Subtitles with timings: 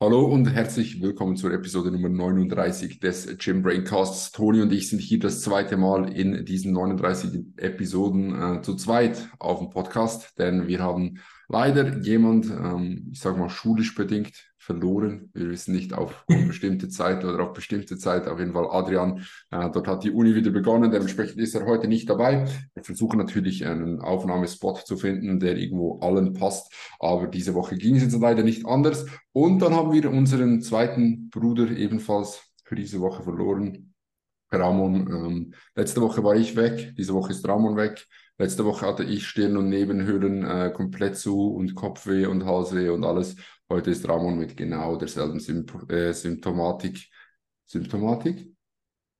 [0.00, 4.32] Hallo und herzlich willkommen zur Episode Nummer 39 des Gym Braincasts.
[4.32, 9.28] Toni und ich sind hier das zweite Mal in diesen 39 Episoden äh, zu zweit
[9.38, 14.32] auf dem Podcast, denn wir haben leider jemand, ähm, ich sage mal schulisch bedingt,
[14.64, 15.30] verloren.
[15.34, 18.26] Wir wissen nicht auf bestimmte Zeit oder auf bestimmte Zeit.
[18.26, 19.18] Auf jeden Fall Adrian,
[19.50, 20.90] äh, dort hat die Uni wieder begonnen.
[20.90, 22.46] Dementsprechend ist er heute nicht dabei.
[22.74, 26.72] Wir versuchen natürlich einen Aufnahmespot zu finden, der irgendwo allen passt.
[26.98, 29.06] Aber diese Woche ging es jetzt leider nicht anders.
[29.32, 33.94] Und dann haben wir unseren zweiten Bruder ebenfalls für diese Woche verloren.
[34.50, 38.06] Ramon, ähm, letzte Woche war ich weg, diese Woche ist Ramon weg.
[38.36, 43.04] Letzte Woche hatte ich Stirn- und Nebenhöhlen äh, komplett zu und Kopfweh und Halsweh und
[43.04, 43.36] alles.
[43.74, 47.10] Heute ist Ramon mit genau derselben Symp äh, Symptomatik.
[47.64, 48.53] Symptomatik?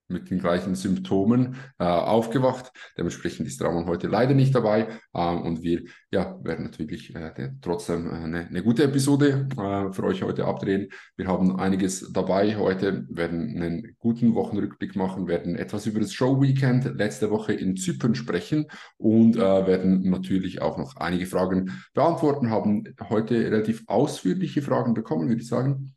[0.08, 2.72] Mit den gleichen Symptomen äh, aufgewacht.
[2.98, 8.10] Dementsprechend ist Ramon heute leider nicht dabei ähm, und wir ja, werden natürlich äh, trotzdem
[8.10, 10.88] eine, eine, gute Episode äh, für euch heute abdrehen.
[11.16, 16.96] Wir haben einiges dabei heute, werden einen guten Wochenrückblick machen, werden etwas über das Show-Weekend
[16.96, 18.66] letzte Woche in Zypern sprechen
[18.98, 25.28] und äh, werden natürlich auch noch einige Fragen beantworten, haben heute relativ ausführliche Fragen bekommen,
[25.28, 25.94] würde ich sagen.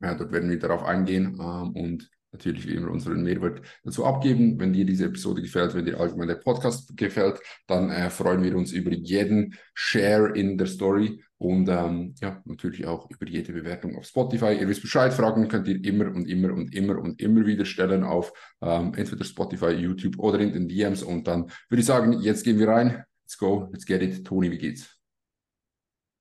[0.00, 4.58] Ja, dort werden wir darauf eingehen ähm, und natürlich wie immer unseren Mehrwert dazu abgeben.
[4.58, 8.56] Wenn dir diese Episode gefällt, wenn dir allgemein der Podcast gefällt, dann äh, freuen wir
[8.56, 13.96] uns über jeden Share in der Story und ähm, ja, natürlich auch über jede Bewertung
[13.96, 14.56] auf Spotify.
[14.58, 18.02] Ihr wisst Bescheid, Fragen könnt ihr immer und immer und immer und immer wieder stellen
[18.02, 22.44] auf ähm, entweder Spotify, YouTube oder in den DMs und dann würde ich sagen, jetzt
[22.44, 23.04] gehen wir rein.
[23.24, 24.26] Let's go, let's get it.
[24.26, 24.94] Toni, wie geht's?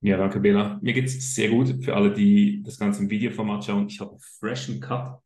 [0.01, 0.79] Ja, danke, Bela.
[0.81, 1.83] Mir geht's sehr gut.
[1.83, 5.19] Für alle, die das Ganze im Videoformat schauen, ich habe einen freshen Cut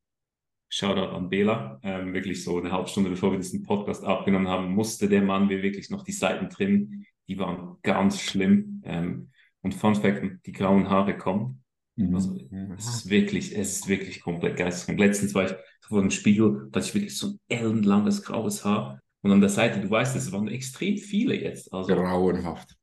[0.74, 1.80] Shoutout an Bela.
[1.84, 5.48] Ähm, wirklich so eine halbe Stunde bevor wir diesen Podcast aufgenommen haben, musste der Mann
[5.48, 7.06] mir wirklich noch die Seiten trimmen.
[7.28, 8.82] Die waren ganz schlimm.
[8.86, 11.64] Ähm, und Fun Fact, die grauen Haare kommen.
[11.98, 12.16] Mhm.
[12.16, 12.38] Also
[12.78, 14.98] es ist wirklich, es ist wirklich komplett geisteskrank.
[14.98, 19.02] Letztens war ich vor dem Spiegel, da hatte ich wirklich so ein ellenlanges graues Haar.
[19.24, 21.72] Und an der Seite, du weißt, es waren extrem viele jetzt.
[21.74, 22.78] Also, grauenhaft.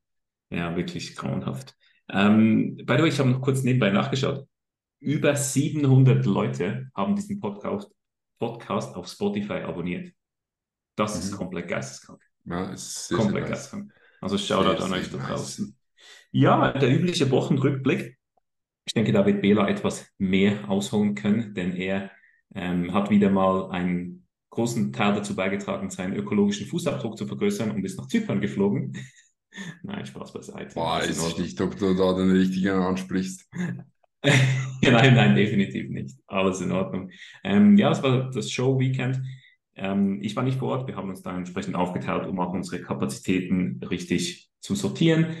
[0.51, 1.75] Ja, wirklich grauenhaft.
[2.07, 4.47] Ähm, by the way, ich habe noch kurz nebenbei nachgeschaut
[4.99, 7.89] über 700 Leute haben diesen Podcast,
[8.37, 10.13] Podcast auf Spotify abonniert.
[10.95, 11.21] Das mhm.
[11.21, 12.21] ist komplett geisteskrank.
[12.45, 13.93] Ja, ist sehr, komplett sehr geisteskrank.
[14.21, 15.75] Also Shoutout an euch da draußen.
[16.31, 18.17] Ja, der übliche Wochenrückblick.
[18.85, 22.11] Ich denke, da wird Bela etwas mehr ausholen können, denn er
[22.55, 27.85] ähm, hat wieder mal einen großen Teil dazu beigetragen, seinen ökologischen Fußabdruck zu vergrößern und
[27.85, 28.97] ist nach Zypern geflogen.
[29.83, 30.75] Nein, Spaß beiseite.
[30.75, 33.47] Weiß ich nicht, ob du da den richtigen ansprichst.
[34.81, 36.17] nein, nein, definitiv nicht.
[36.27, 37.11] Alles in Ordnung.
[37.43, 39.21] Ähm, ja, es war das Show-Weekend.
[39.75, 40.87] Ähm, ich war nicht vor Ort.
[40.87, 45.37] Wir haben uns da entsprechend aufgeteilt, um auch unsere Kapazitäten richtig zu sortieren.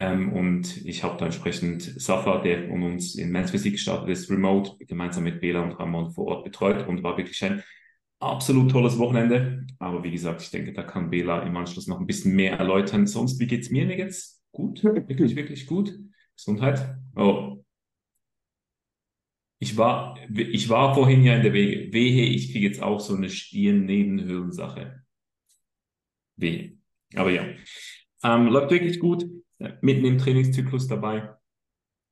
[0.00, 4.30] Ähm, und ich habe da entsprechend Safa, der von uns in Men's Physik gestartet ist,
[4.30, 7.62] remote, gemeinsam mit Bela und Ramon vor Ort betreut und war wirklich ein
[8.20, 9.66] absolut tolles Wochenende.
[9.78, 13.06] Aber wie gesagt, ich denke, da kann Bela im Anschluss noch ein bisschen mehr erläutern.
[13.06, 13.86] Sonst, wie geht's mir?
[13.86, 14.84] Mir geht's gut.
[14.84, 15.98] Wirklich, wirklich gut.
[16.36, 16.96] Gesundheit.
[17.16, 17.59] Oh,
[19.62, 21.92] ich war, ich war vorhin ja in der Wege.
[21.92, 25.04] Wehe, ich kriege jetzt auch so eine Stirn-Nebenhöhlensache.
[26.36, 26.78] Wehe.
[27.14, 27.46] Aber ja.
[28.22, 29.26] Ähm, läuft wirklich gut.
[29.82, 31.34] Mitten im Trainingszyklus dabei.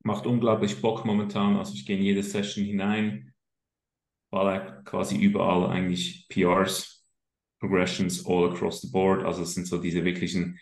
[0.05, 1.57] Macht unglaublich Bock momentan.
[1.57, 3.33] Also ich gehe in jede Session hinein.
[4.31, 7.07] Baller quasi überall eigentlich PRs,
[7.61, 9.25] Progressions all across the board.
[9.25, 10.59] Also es sind so diese wirklichen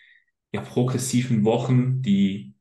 [0.53, 2.55] ja, progressiven Wochen, die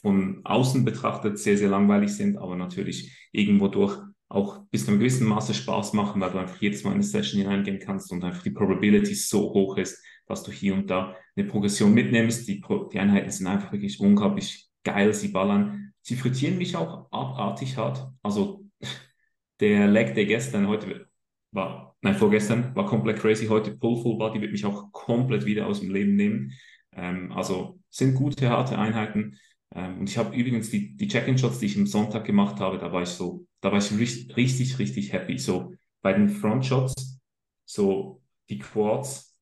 [0.00, 5.00] von außen betrachtet sehr, sehr langweilig sind, aber natürlich irgendwo durch auch bis zu einem
[5.00, 8.24] gewissen Maße Spaß machen, weil du einfach jedes Mal in eine Session hineingehen kannst und
[8.24, 12.48] einfach die Probability so hoch ist, dass du hier und da eine Progression mitnimmst.
[12.48, 15.92] Die, Pro die Einheiten sind einfach wirklich unglaublich geil, sie ballern.
[16.02, 18.08] Sie frittieren mich auch abartig hart.
[18.22, 18.64] Also
[19.60, 21.06] der Leg der gestern, heute
[21.52, 23.46] war, nein, vorgestern war komplett crazy.
[23.46, 26.52] Heute Pull Full Body wird mich auch komplett wieder aus dem Leben nehmen.
[26.92, 29.38] Ähm, also sind gute, harte Einheiten.
[29.74, 32.92] Ähm, und ich habe übrigens die, die Check-in-Shots, die ich am Sonntag gemacht habe, da
[32.92, 35.38] war ich so, da war ich richtig, richtig, richtig happy.
[35.38, 37.20] So bei den Front-Shots,
[37.64, 39.34] so die Quads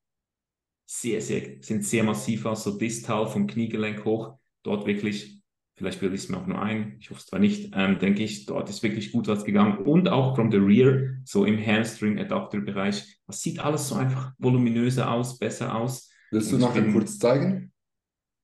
[0.86, 5.40] sehr, sehr, sind sehr massiv aus, so distal vom Kniegelenk hoch, dort wirklich,
[5.76, 8.22] vielleicht bilde ich es mir auch nur ein, ich hoffe es zwar nicht, ähm, denke
[8.22, 13.20] ich, dort ist wirklich gut was gegangen und auch from the rear, so im Hamstring-Adapter-Bereich,
[13.26, 16.10] das sieht alles so einfach voluminöser aus, besser aus.
[16.30, 17.72] Willst du nachher bin, kurz zeigen?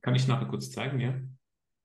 [0.01, 1.15] Kann ich nachher kurz zeigen, ja.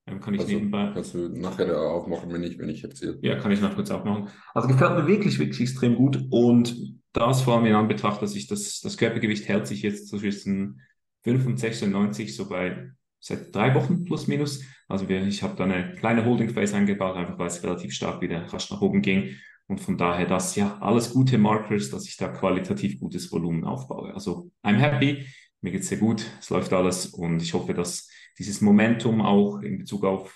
[0.06, 0.92] Ähm, kann ich also, nebenbei.
[0.94, 3.20] Kannst du nachher aufmachen, wenn ich, wenn ich erzähle.
[3.22, 4.30] Ja, kann ich noch kurz aufmachen.
[4.54, 6.26] Also gefällt mir wirklich, wirklich extrem gut.
[6.30, 10.82] Und das vor allem in Anbetracht, dass ich das, das Körpergewicht hält sich jetzt zwischen
[11.24, 14.64] 5 und 96, so bei seit drei Wochen plus minus.
[14.90, 18.22] Also wir, ich habe da eine kleine Holding Phase eingebaut, einfach weil es relativ stark
[18.22, 19.38] wieder rasch nach oben ging.
[19.68, 24.14] Und von daher das ja alles gute Markers, dass ich da qualitativ gutes Volumen aufbaue.
[24.14, 25.26] Also I'm happy,
[25.62, 28.10] mir geht's sehr gut, es läuft alles und ich hoffe, dass
[28.40, 30.36] dieses Momentum auch in Bezug auf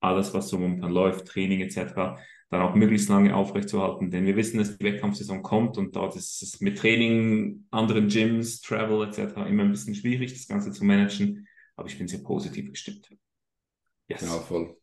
[0.00, 2.20] alles, was so momentan läuft, Training etc.,
[2.50, 4.10] dann auch möglichst lange aufrechtzuerhalten.
[4.10, 8.60] Denn wir wissen, dass die Wettkampfsaison kommt und dort ist es mit Training, anderen Gyms,
[8.60, 9.48] Travel etc.
[9.48, 11.48] immer ein bisschen schwierig, das Ganze zu managen.
[11.76, 13.08] Aber ich bin sehr positiv gestimmt.
[14.08, 14.20] Yes.
[14.20, 14.76] Ja, voll.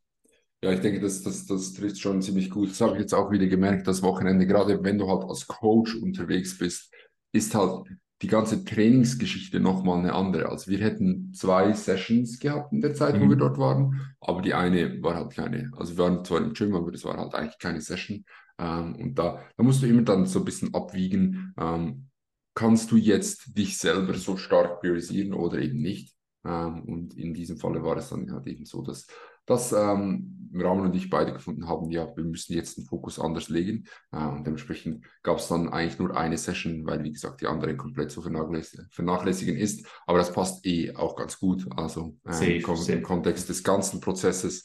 [0.64, 2.72] Ja, ich denke, das, das, das trifft schon ziemlich gut.
[2.72, 5.96] Das habe ich jetzt auch wieder gemerkt, das Wochenende, gerade wenn du halt als Coach
[5.96, 6.92] unterwegs bist,
[7.32, 7.88] ist halt
[8.22, 10.50] die ganze Trainingsgeschichte nochmal eine andere.
[10.50, 13.26] Also wir hätten zwei Sessions gehabt in der Zeit, mhm.
[13.26, 15.72] wo wir dort waren, aber die eine war halt keine.
[15.78, 18.26] Also wir waren zwar im Gym, aber das war halt eigentlich keine Session.
[18.58, 22.10] Ähm, und da, da musst du immer dann so ein bisschen abwiegen, ähm,
[22.54, 26.14] kannst du jetzt dich selber so stark priorisieren oder eben nicht.
[26.46, 29.08] Ähm, und in diesem Falle war es dann halt eben so, dass
[29.50, 33.50] dass ähm, Ramon und ich beide gefunden haben, ja, wir müssen jetzt den Fokus anders
[33.50, 33.86] legen.
[34.12, 37.76] Äh, und dementsprechend gab es dann eigentlich nur eine Session, weil, wie gesagt, die andere
[37.76, 39.88] komplett zu vernachlässigen, vernachlässigen ist.
[40.06, 41.66] Aber das passt eh auch ganz gut.
[41.76, 42.92] Also äh, safe, im, safe.
[42.94, 44.64] im, Kontext des ganzen Prozesses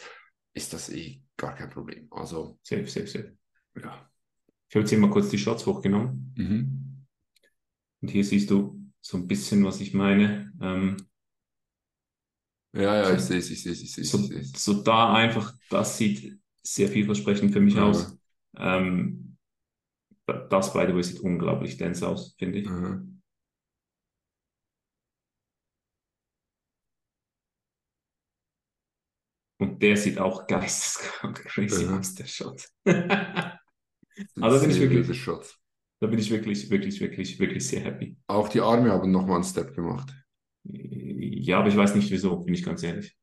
[0.53, 2.09] ist das eh gar kein Problem.
[2.11, 3.37] Also, safe, safe, safe.
[3.77, 4.11] Ja.
[4.69, 6.35] Ich habe jetzt hier mal kurz die Shots hochgenommen.
[6.37, 7.07] Mhm.
[8.03, 10.53] Und hier siehst du so ein bisschen, was ich meine.
[10.61, 10.97] Ähm,
[12.75, 14.11] ja, ja, ich sehe es, ich sehe es, ich sehe es.
[14.11, 17.85] So, so da einfach, das sieht sehr vielversprechend für mich ja.
[17.85, 18.17] aus.
[18.57, 19.37] Ähm,
[20.27, 22.69] das, by the way, sieht unglaublich dense aus, finde ich.
[22.69, 23.23] Mhm.
[29.59, 31.99] Und der sieht auch geisteskrank crazy mhm.
[31.99, 32.69] aus, der Shot.
[32.87, 35.25] also bin ich wirklich,
[36.01, 38.17] da bin ich wirklich, wirklich, wirklich, wirklich sehr happy.
[38.27, 40.13] Auch die Arme haben nochmal einen Step gemacht.
[40.65, 43.17] Ja, aber ich weiß nicht wieso, bin ich ganz ehrlich.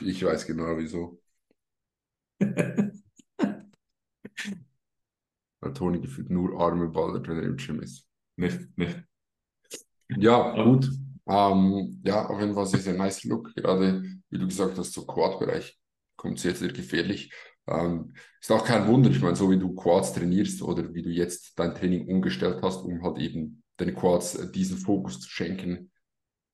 [0.00, 1.18] Ich weiß genau wieso.
[5.60, 8.06] Weil Toni gefühlt nur Arme ballert, wenn er im Gym ist.
[8.36, 9.02] Miff, miff.
[10.08, 10.88] Ja, gut.
[11.26, 13.54] Ähm, ja, auf jeden Fall sehr, sehr nice Look.
[13.54, 15.78] Gerade, wie du gesagt hast, so Quad-Bereich
[16.16, 17.32] kommt sehr, sehr gefährlich.
[17.66, 21.10] Ähm, ist auch kein Wunder, ich meine, so wie du Quads trainierst oder wie du
[21.10, 25.91] jetzt dein Training umgestellt hast, um halt eben deine Quads diesen Fokus zu schenken,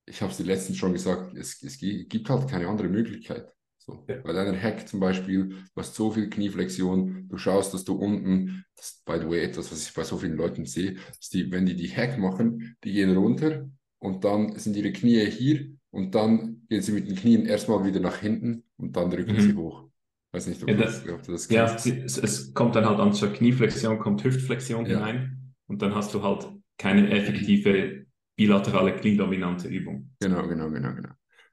[0.08, 3.52] ich habe es dir letztens schon gesagt, es, es gibt halt keine andere Möglichkeit.
[3.78, 4.05] So.
[4.06, 4.16] Ja.
[4.22, 8.64] Bei deiner Hack zum Beispiel, du hast so viel Knieflexion, du schaust, dass du unten,
[8.76, 11.50] das ist by the way etwas, was ich bei so vielen Leuten sehe, dass die,
[11.50, 13.69] wenn die die Hack machen, die gehen runter
[13.99, 18.00] und dann sind ihre Knie hier und dann gehen sie mit den Knien erstmal wieder
[18.00, 19.40] nach hinten und dann drücken mhm.
[19.40, 19.88] sie hoch.
[20.32, 21.87] Weiß nicht, ob, ja, das, ob du das kennst.
[21.87, 24.99] Ja, es, es, kommt dann halt anstatt Knieflexion, kommt Hüftflexion ja.
[24.99, 26.46] hinein und dann hast du halt
[26.76, 28.06] keine effektive
[28.38, 30.11] bilaterale kniedominante Übung.
[30.20, 31.11] Genau, genau, genau, genau.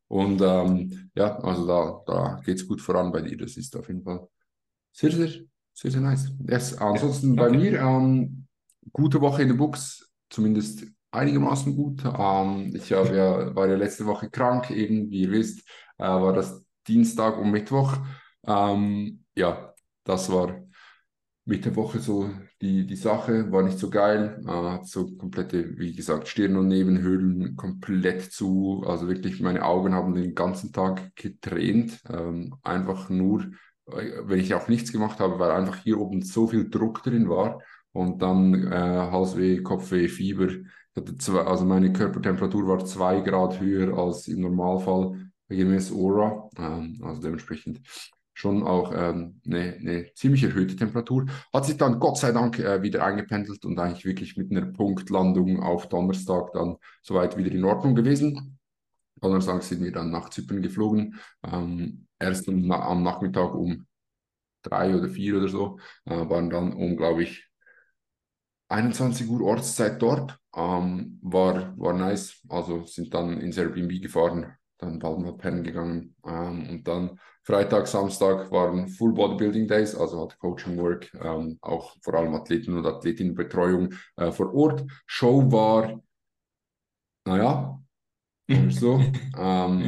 [0.08, 3.38] Und ähm, ja, also da, da geht es gut voran bei dir.
[3.38, 4.28] Das ist auf jeden Fall
[4.92, 5.30] sehr, sehr,
[5.74, 6.32] sehr, sehr nice.
[6.48, 6.78] Yes.
[6.78, 8.46] Ansonsten ja, bei mir, ähm,
[8.94, 12.04] gute Woche in der Books, zumindest einigermaßen gut.
[12.06, 15.68] Ähm, ich hab ja, war ja letzte Woche krank, eben, wie ihr wisst,
[15.98, 17.98] äh, war das Dienstag und Mittwoch.
[18.46, 19.74] Ähm, ja,
[20.04, 20.65] das war
[21.48, 22.30] Mitte Woche so
[22.62, 24.44] die, die Sache, war nicht so geil.
[24.48, 28.84] Äh, so komplette, wie gesagt, Stirn- und Nebenhöhlen komplett zu.
[28.88, 32.02] Also wirklich, meine Augen haben den ganzen Tag getränt.
[32.10, 33.44] Ähm, einfach nur,
[33.88, 37.30] äh, wenn ich auch nichts gemacht habe, weil einfach hier oben so viel Druck drin
[37.30, 37.62] war.
[37.92, 40.50] Und dann äh, Halsweh, Kopfweh, Fieber.
[41.20, 46.50] Zwei, also meine Körpertemperatur war zwei Grad höher als im Normalfall gemäß Aura.
[46.58, 47.82] Ähm, also dementsprechend
[48.36, 51.26] schon auch ähm, eine, eine, ziemlich erhöhte Temperatur.
[51.54, 55.64] Hat sich dann Gott sei Dank äh, wieder eingependelt und eigentlich wirklich mit einer Punktlandung
[55.64, 58.60] auf Donnerstag dann soweit wieder in Ordnung gewesen.
[59.22, 61.16] Donnerstag sind wir dann nach Zypern geflogen.
[61.44, 63.88] Ähm, erst am, am, Nachmittag um
[64.62, 67.50] drei oder vier oder so, äh, waren dann um, glaube ich,
[68.68, 70.38] 21 Uhr Ortszeit dort.
[70.54, 72.42] Ähm, war, war nice.
[72.50, 77.88] Also sind dann ins Airbnb gefahren, dann bald mal pennen gegangen ähm, und dann Freitag,
[77.88, 82.86] Samstag waren Full Bodybuilding Days, also hat Coaching Work, ähm, auch vor allem Athleten und
[82.86, 84.84] Athletinnenbetreuung äh, vor Ort.
[85.06, 86.02] Show war,
[87.26, 87.80] naja,
[88.70, 89.00] so,
[89.38, 89.84] ähm,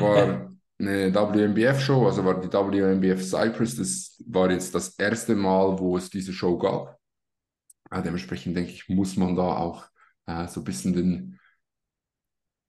[0.00, 5.96] war eine WMBF-Show, also war die WMBF Cyprus, das war jetzt das erste Mal, wo
[5.96, 6.98] es diese Show gab.
[7.90, 9.86] Äh, dementsprechend denke ich, muss man da auch
[10.26, 11.40] äh, so ein bisschen den,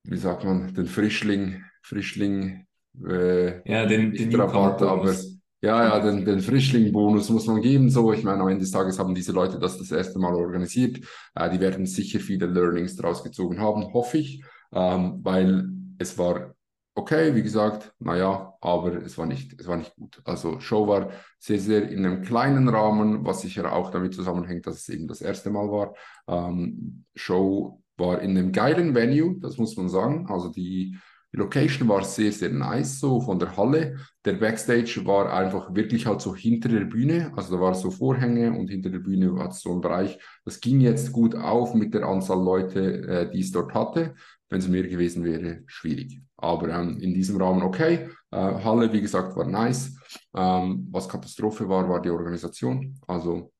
[0.04, 2.67] wie sagt man, den Frischling, Frischling
[3.06, 5.14] äh, ja, den, den Rabatt, aber
[5.60, 7.90] ja, ja, den, den Frischling-Bonus muss man geben.
[7.90, 11.00] So, ich meine, am Ende des Tages haben diese Leute das das erste Mal organisiert.
[11.34, 16.54] Äh, die werden sicher viele Learnings daraus gezogen haben, hoffe ich, ähm, weil es war
[16.98, 20.20] okay, wie gesagt, naja, aber es war nicht, es war nicht gut.
[20.24, 24.76] Also Show war sehr, sehr in einem kleinen Rahmen, was sicher auch damit zusammenhängt, dass
[24.76, 25.94] es eben das erste Mal war.
[26.26, 30.26] Ähm, Show war in einem geilen Venue, das muss man sagen.
[30.28, 30.98] Also die,
[31.32, 33.98] die Location war sehr, sehr nice, so von der Halle.
[34.24, 37.32] Der Backstage war einfach wirklich halt so hinter der Bühne.
[37.36, 40.18] Also da war so Vorhänge und hinter der Bühne war so ein Bereich.
[40.46, 44.14] Das ging jetzt gut auf mit der Anzahl Leute, äh, die es dort hatte.
[44.48, 46.22] Wenn es mehr gewesen wäre, schwierig.
[46.38, 48.08] Aber ähm, in diesem Rahmen okay.
[48.30, 49.98] Äh, Halle, wie gesagt, war nice.
[50.34, 52.98] Ähm, was Katastrophe war, war die Organisation.
[53.06, 53.52] Also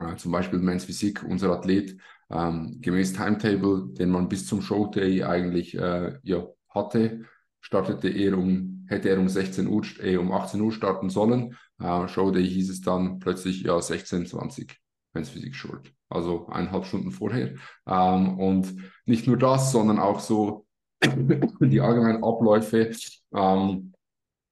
[0.00, 1.96] äh, zum Beispiel Men's Physik, unser Athlet,
[2.30, 7.24] ähm, gemäß Timetable, den man bis zum Showday eigentlich äh, ja, hatte,
[7.60, 11.56] startete er um, hätte er um 16 Uhr, eh um 18 Uhr starten sollen.
[11.78, 14.78] Äh, Showday hieß es dann plötzlich ja 16, 20,
[15.14, 15.92] Men's Physik Short.
[16.08, 17.54] Also eineinhalb Stunden vorher.
[17.86, 18.74] Ähm, und
[19.06, 20.66] nicht nur das, sondern auch so
[21.60, 22.90] die allgemeinen Abläufe,
[23.34, 23.92] ähm,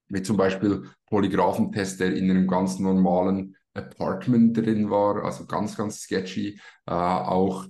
[0.07, 6.01] wie zum Beispiel Polygraphentest, der in einem ganz normalen Apartment drin war, also ganz, ganz
[6.01, 6.59] sketchy.
[6.85, 7.65] Äh, auch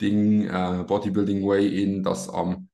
[0.00, 2.65] Ding, äh, Bodybuilding Way In, das am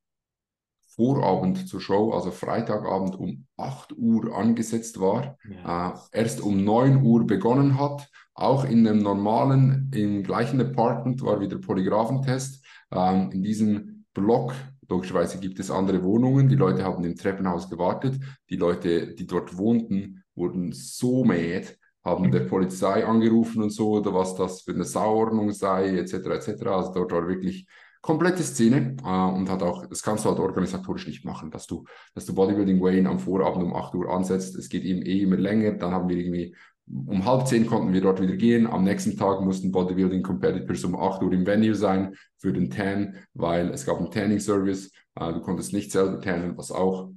[0.94, 5.90] Vorabend zur Show, also Freitagabend um 8 Uhr angesetzt war, ja.
[6.12, 8.08] äh, erst um 9 Uhr begonnen hat.
[8.34, 12.64] Auch in einem normalen, im gleichen Apartment war wieder Polygraphentest.
[12.90, 14.52] Ähm, in diesem Block,
[14.88, 16.48] logischerweise gibt es andere Wohnungen.
[16.48, 18.18] Die Leute haben im Treppenhaus gewartet.
[18.50, 21.66] Die Leute, die dort wohnten, wurden so mad,
[22.04, 26.14] haben der Polizei angerufen und so, oder was das für eine Sauordnung sei, etc.
[26.14, 26.66] etc.
[26.66, 27.66] Also dort war wirklich
[28.02, 31.84] komplette Szene äh, und hat auch, das kannst du halt organisatorisch nicht machen, dass du,
[32.14, 34.56] dass du Bodybuilding Wayne am Vorabend um 8 Uhr ansetzt.
[34.56, 35.72] Es geht eben eh immer länger.
[35.72, 36.54] Dann haben wir irgendwie
[36.88, 38.66] um halb zehn konnten wir dort wieder gehen.
[38.66, 43.14] Am nächsten Tag mussten Bodybuilding Competitors um 8 Uhr im Venue sein für den Tan,
[43.34, 44.92] weil es gab einen Tanning Service.
[45.14, 47.10] Äh, du konntest nicht selber tannen, was auch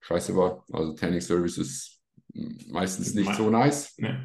[0.00, 0.64] scheiße war.
[0.72, 2.00] Also Tanning Service ist
[2.68, 3.94] meistens nicht so nice.
[3.98, 4.24] Ja.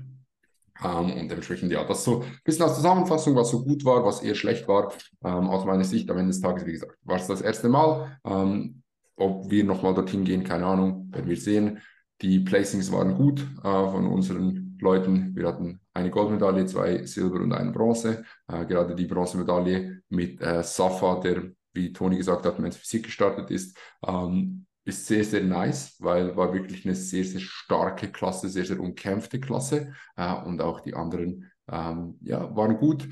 [0.84, 4.22] Ähm, und dementsprechend, ja, das so ein bisschen als Zusammenfassung, was so gut war, was
[4.22, 4.92] eher schlecht war,
[5.24, 8.20] ähm, aus meiner Sicht am Ende des Tages, wie gesagt, war es das erste Mal.
[8.26, 8.82] Ähm,
[9.16, 11.80] ob wir nochmal dorthin gehen, keine Ahnung, werden wir sehen.
[12.22, 15.36] Die Placings waren gut uh, von unseren Leuten.
[15.36, 18.24] Wir hatten eine Goldmedaille, zwei Silber und eine Bronze.
[18.52, 23.52] Uh, gerade die Bronzemedaille mit uh, Safa, der, wie Toni gesagt hat, Men's Physik gestartet
[23.52, 23.78] ist.
[24.02, 28.80] Um, ist sehr, sehr nice, weil war wirklich eine sehr, sehr starke Klasse, sehr, sehr
[28.80, 33.08] umkämpfte Klasse äh, und auch die anderen ähm, ja, waren gut.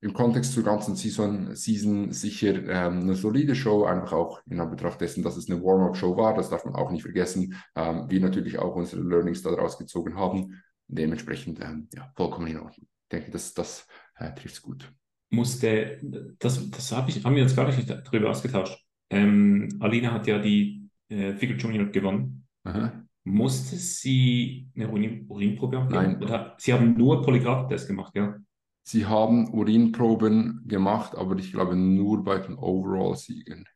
[0.00, 5.00] Im Kontext zur ganzen Season, Season sicher ähm, eine solide Show, einfach auch in Anbetracht
[5.00, 7.54] dessen, dass es eine Warm-up-Show war, das darf man auch nicht vergessen.
[7.74, 10.62] Ähm, wir natürlich auch unsere Learnings daraus gezogen haben.
[10.86, 12.86] Dementsprechend ähm, ja, vollkommen in Ordnung.
[13.02, 14.90] Ich denke, das, das äh, trifft es gut.
[15.30, 16.00] Musste,
[16.38, 18.82] das, das hab ich, haben wir uns gar nicht darüber ausgetauscht.
[19.10, 20.77] Ähm, Alina hat ja die
[21.08, 22.46] äh, Figure Junior gewonnen.
[22.64, 23.04] Aha.
[23.24, 26.02] Musste sie eine Urin Urinprobe abgeben?
[26.02, 26.22] Nein.
[26.22, 28.36] Oder sie haben nur Polygraph-Test gemacht, ja?
[28.82, 33.66] Sie haben Urinproben gemacht, aber ich glaube nur bei den Overall-Siegen.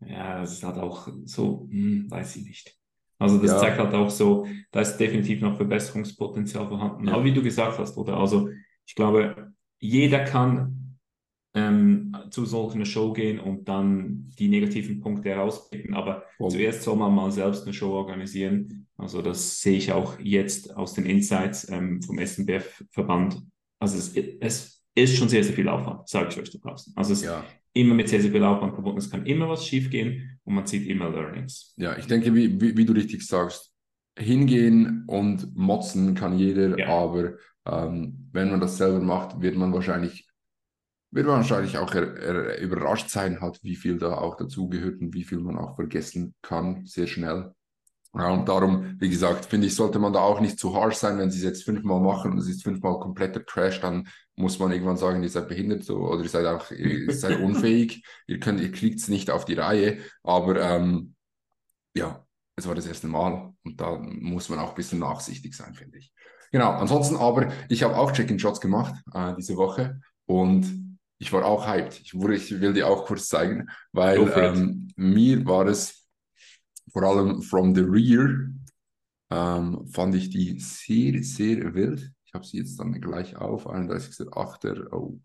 [0.00, 2.76] Ja, das ist halt auch so, hm, weiß ich nicht.
[3.18, 3.58] Also das ja.
[3.58, 7.06] zeigt halt auch so, da ist definitiv noch Verbesserungspotenzial vorhanden.
[7.06, 7.14] Ja.
[7.14, 8.16] Aber wie du gesagt hast, oder?
[8.16, 8.48] Also
[8.86, 10.81] ich glaube, jeder kann
[11.54, 15.94] ähm, zu solchen Show gehen und dann die negativen Punkte herauspicken.
[15.94, 16.48] Aber oh.
[16.48, 18.86] zuerst soll man mal selbst eine Show organisieren.
[18.96, 23.42] Also das sehe ich auch jetzt aus den Insights ähm, vom SNBF-Verband.
[23.78, 26.92] Also es, es, ist schon sehr, sehr viel Aufwand, sage ich euch da draußen.
[26.96, 27.40] Also es ja.
[27.40, 28.98] ist immer mit sehr, sehr viel Aufwand verbunden.
[28.98, 31.72] Es kann immer was schiefgehen und man zieht immer Learnings.
[31.78, 33.72] Ja, ich denke, wie, wie, wie du richtig sagst,
[34.18, 36.88] hingehen und motzen kann jeder, ja.
[36.88, 40.28] aber ähm, wenn man das selber macht, wird man wahrscheinlich
[41.12, 45.24] wird wahrscheinlich auch er, er, überrascht sein, halt, wie viel da auch dazugehört und wie
[45.24, 47.52] viel man auch vergessen kann, sehr schnell.
[48.14, 51.18] Ja, und darum, wie gesagt, finde ich, sollte man da auch nicht zu harsh sein,
[51.18, 54.70] wenn sie es jetzt fünfmal machen und es ist fünfmal kompletter Trash, dann muss man
[54.70, 58.60] irgendwann sagen, ihr seid behindert so, oder ihr seid auch ihr seid unfähig, ihr könnt,
[58.60, 59.98] ihr kriegt es nicht auf die Reihe.
[60.22, 61.14] Aber ähm,
[61.94, 62.26] ja,
[62.56, 65.98] es war das erste Mal und da muss man auch ein bisschen nachsichtig sein, finde
[65.98, 66.12] ich.
[66.52, 70.81] Genau, ansonsten aber, ich habe auch Check-in-Shots gemacht äh, diese Woche und
[71.22, 72.00] ich war auch hyped.
[72.00, 76.04] Ich, wurde, ich will dir auch kurz zeigen, weil ähm, mir war es
[76.92, 78.48] vor allem from the rear,
[79.30, 82.10] ähm, fand ich die sehr, sehr wild.
[82.24, 84.92] Ich habe sie jetzt dann gleich auf, 31.08.
[84.92, 85.20] Oh,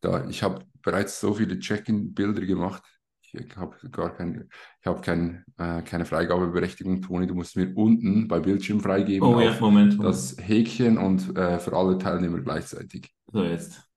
[0.00, 2.84] da, ich habe bereits so viele Check-in-Bilder gemacht.
[3.20, 4.46] Ich habe gar keine,
[4.80, 7.26] ich habe kein, äh, keine Freigabeberechtigung, Toni.
[7.26, 9.26] Du musst mir unten bei Bildschirm freigeben.
[9.26, 10.04] Oh ja, Moment, Moment.
[10.04, 13.10] Das Häkchen und äh, für alle Teilnehmer gleichzeitig.
[13.32, 13.91] So, jetzt.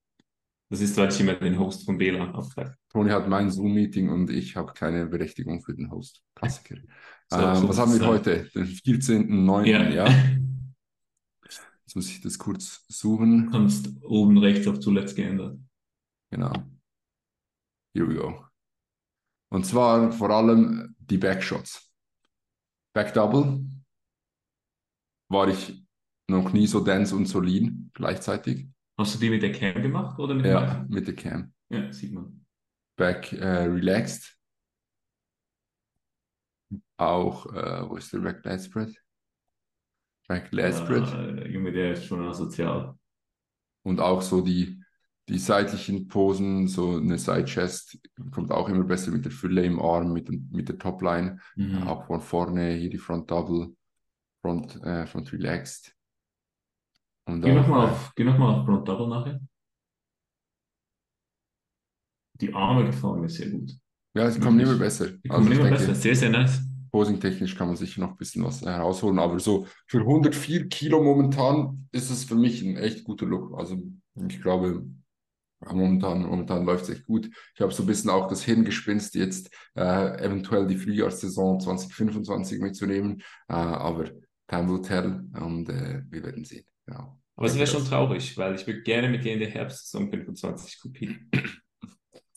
[0.69, 2.31] Das ist, weil ich immer den Host von Bela.
[2.89, 6.24] Toni hat mein Zoom-Meeting und ich habe keine Berechtigung für den Host.
[6.36, 6.77] Klassiker.
[7.27, 8.07] So, ähm, so was haben wir sein.
[8.07, 8.50] heute?
[8.53, 9.65] Den 14.09.
[9.65, 9.89] Ja.
[9.89, 10.07] Ja.
[11.41, 13.50] Jetzt muss ich das kurz suchen.
[13.50, 15.57] Kannst oben rechts auf zuletzt geändert.
[16.29, 16.53] Genau.
[17.95, 18.45] Here we go.
[19.50, 21.91] Und zwar vor allem die Backshots.
[22.93, 23.65] Back Double
[25.29, 25.84] war ich
[26.27, 28.67] noch nie so dense und so lean gleichzeitig.
[28.97, 30.87] Hast du die mit der Cam gemacht oder mit dem Ja, iPhone?
[30.89, 31.53] mit der Cam.
[31.69, 32.45] Ja, sieht man.
[32.95, 34.37] Back äh, relaxed.
[36.97, 38.95] Auch, äh, wo ist der Back Lat Spread?
[40.27, 41.13] Back Lat Spread.
[41.13, 42.97] Äh, Junge, der ist schon asozial.
[43.83, 44.81] Und auch so die,
[45.27, 47.99] die seitlichen Posen, so eine Side Chest
[48.31, 51.39] kommt auch immer besser mit der Fülle im Arm, mit, dem- mit der Topline.
[51.55, 51.83] Mhm.
[51.83, 53.75] Auch von vorne, hier die Front Double,
[54.41, 55.94] Front, äh, Front Relaxed.
[57.27, 59.39] Und Geh nochmal auf, geh noch mal auf Double nachher.
[62.41, 63.72] Die Arme gefallen mir sehr gut.
[64.15, 64.75] ja, sie kommen wirklich.
[64.75, 65.08] immer besser.
[65.10, 65.96] Die Also kommen immer denke, besser.
[65.96, 66.62] Sehr, sehr nice.
[66.91, 71.88] posing-technisch kann man sicher noch ein bisschen was herausholen, aber so für 104 Kilo momentan
[71.91, 73.58] ist es für mich ein echt guter Look.
[73.58, 73.77] Also
[74.27, 74.86] ich glaube,
[75.65, 77.29] momentan, momentan läuft es echt gut.
[77.55, 83.22] Ich habe so ein bisschen auch das Hirngespinst, jetzt äh, eventuell die Frühjahrssaison 2025 mitzunehmen,
[83.48, 84.05] äh, aber
[84.48, 86.65] time will tell und äh, wir werden sehen.
[86.87, 87.17] Ja.
[87.35, 90.79] Aber es wäre schon traurig, weil ich würde gerne mit dir in der Herbstsaison 25
[90.79, 91.29] kopieren.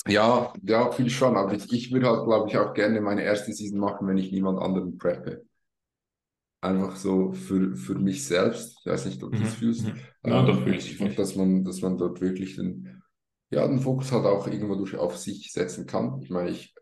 [0.08, 3.52] Ja, ja, viel schon, aber ich, ich würde halt, glaube ich, auch gerne meine erste
[3.52, 5.44] Season machen, wenn ich niemand anderen preppe.
[6.60, 8.78] Einfach so für, für mich selbst.
[8.80, 9.84] Ich weiß nicht, ob du das fühlst.
[9.84, 10.00] Mhm.
[10.24, 11.00] Ja, Ähm, doch, fühle ich.
[11.00, 13.00] und dass man, dass man dort wirklich den,
[13.50, 16.20] ja, den Fokus halt auch irgendwo durch auf sich setzen kann.
[16.20, 16.74] Ich meine, ich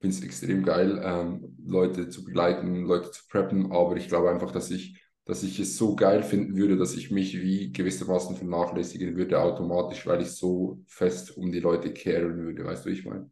[0.00, 4.52] finde es extrem geil, ähm, Leute zu begleiten, Leute zu preppen, aber ich glaube einfach,
[4.52, 9.16] dass ich, dass ich es so geil finden würde, dass ich mich wie gewissermaßen vernachlässigen
[9.16, 13.30] würde automatisch, weil ich so fest um die Leute kehren würde, weißt du, ich meine?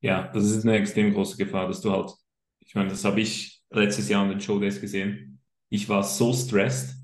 [0.00, 2.10] Ja, das ist eine extrem große Gefahr, dass du halt,
[2.60, 5.40] ich meine, das habe ich letztes Jahr an den Showdays gesehen.
[5.68, 6.94] Ich war so stressed,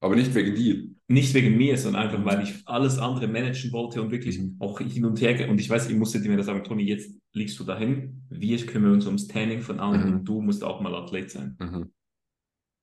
[0.00, 0.88] Aber nicht wegen dir.
[1.08, 4.56] nicht wegen mir, sondern einfach, weil ich alles andere managen wollte und wirklich Mhm.
[4.58, 5.48] auch hin und her.
[5.48, 8.64] Und ich weiß, ich musste dir mir das sagen, Toni, jetzt liegst du dahin, wir
[8.66, 10.12] kümmern uns ums Training von allen Mhm.
[10.18, 11.56] und du musst auch mal Athlet sein.
[11.58, 11.92] Mhm.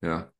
[0.02, 0.32] Ja.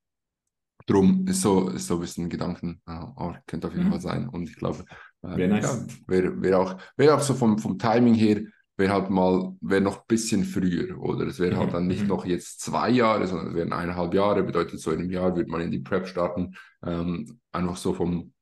[0.86, 3.90] Drum ist so, ist so ein bisschen Gedanken, äh, aber könnte auf jeden Mhm.
[3.90, 4.28] Fall sein.
[4.28, 4.84] Und ich glaube,
[5.22, 5.60] äh, Wäre nice.
[5.60, 8.40] ja, wäre wär auch, wär auch so vom, vom Timing her,
[8.76, 11.26] wäre halt mal, wäre noch ein bisschen früher, oder?
[11.26, 12.08] Es wäre halt Mhm, dann nicht mhm.
[12.08, 15.48] noch jetzt zwei Jahre, sondern es wären eineinhalb Jahre, bedeutet so in einem Jahr wird
[15.48, 16.54] man in die Prep starten.
[16.84, 18.32] Ähm, einfach so vom,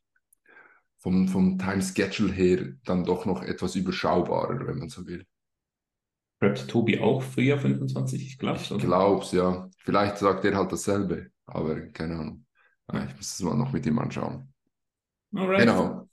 [0.98, 5.24] vom, vom Time Schedule her dann doch noch etwas überschaubarer, wenn man so will.
[6.44, 8.26] Preppt Tobi auch früher 25?
[8.26, 8.76] Ich glaube Ich schon.
[8.78, 9.70] glaub's, ja.
[9.78, 12.44] Vielleicht sagt er halt dasselbe, aber keine Ahnung.
[12.92, 14.52] Ja, Ich muss es mal noch mit ihm anschauen.
[15.34, 15.60] Alright.
[15.60, 16.06] Genau.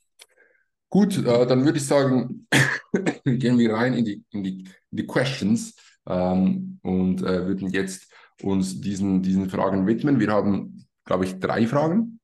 [0.89, 2.47] Gut, äh, dann würde ich sagen,
[3.25, 4.59] gehen wir rein in die, in die,
[4.91, 5.75] in die Questions
[6.07, 8.09] ähm, und äh, würden jetzt
[8.41, 10.17] uns diesen, diesen Fragen widmen.
[10.21, 12.20] Wir haben, glaube ich, drei Fragen.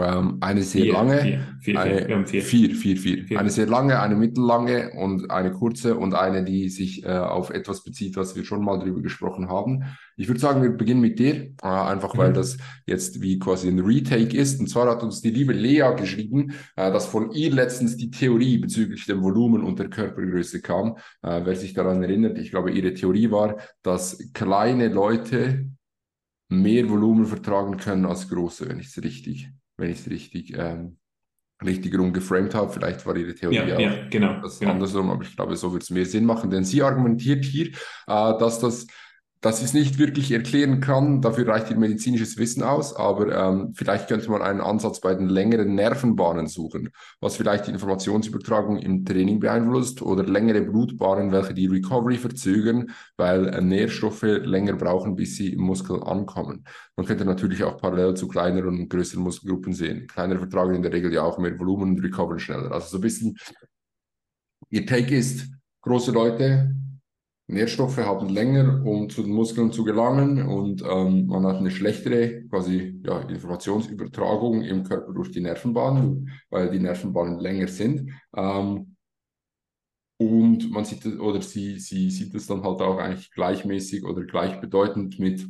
[0.00, 2.42] Ähm, eine sehr Vier, lange, vier, vier, eine, vier.
[2.42, 2.74] Vier.
[2.76, 3.38] vier, vier.
[3.38, 7.82] Eine sehr lange, eine mittellange und eine kurze und eine, die sich äh, auf etwas
[7.84, 9.84] bezieht, was wir schon mal drüber gesprochen haben.
[10.16, 12.34] Ich würde sagen, wir beginnen mit dir, äh, einfach weil Mhm.
[12.34, 14.60] das jetzt wie quasi ein Retake ist.
[14.60, 18.58] Und zwar hat uns die liebe Lea geschrieben, äh, dass von ihr letztens die Theorie
[18.58, 20.96] bezüglich dem Volumen und der Körpergröße kam.
[21.22, 25.70] Äh, wer sich daran erinnert, ich glaube, ihre Theorie war, dass kleine Leute
[26.50, 30.98] mehr Volumen vertragen können als große, wenn ich es richtig, wenn ich es richtig, ähm,
[31.64, 32.72] richtig rum geframed habe.
[32.72, 34.40] Vielleicht war ihre Theorie Ja, auch ja, genau.
[34.42, 34.72] das genau.
[34.72, 37.72] andersrum, aber ich glaube, so wird es mehr Sinn machen, denn sie argumentiert hier, äh,
[38.06, 38.86] dass das
[39.40, 43.72] dass sie es nicht wirklich erklären kann, dafür reicht ihr medizinisches Wissen aus, aber ähm,
[43.74, 49.04] vielleicht könnte man einen Ansatz bei den längeren Nervenbahnen suchen, was vielleicht die Informationsübertragung im
[49.04, 55.36] Training beeinflusst oder längere Blutbahnen, welche die Recovery verzögern, weil äh, Nährstoffe länger brauchen, bis
[55.36, 56.64] sie im Muskel ankommen.
[56.96, 60.06] Man könnte natürlich auch parallel zu kleineren und größeren Muskelgruppen sehen.
[60.08, 62.72] Kleinere vertragen in der Regel ja auch mehr Volumen und recoveren schneller.
[62.72, 63.36] Also so ein bisschen
[64.70, 65.48] Ihr Take ist,
[65.80, 66.74] große Leute,
[67.50, 72.42] Nährstoffe haben länger, um zu den Muskeln zu gelangen und ähm, man hat eine schlechtere
[72.42, 78.12] quasi ja, Informationsübertragung im Körper durch die Nervenbahnen, weil die Nervenbahnen länger sind.
[78.36, 78.96] Ähm,
[80.18, 84.24] und man sieht es, oder sie, sie sieht es dann halt auch eigentlich gleichmäßig oder
[84.24, 85.48] gleichbedeutend mit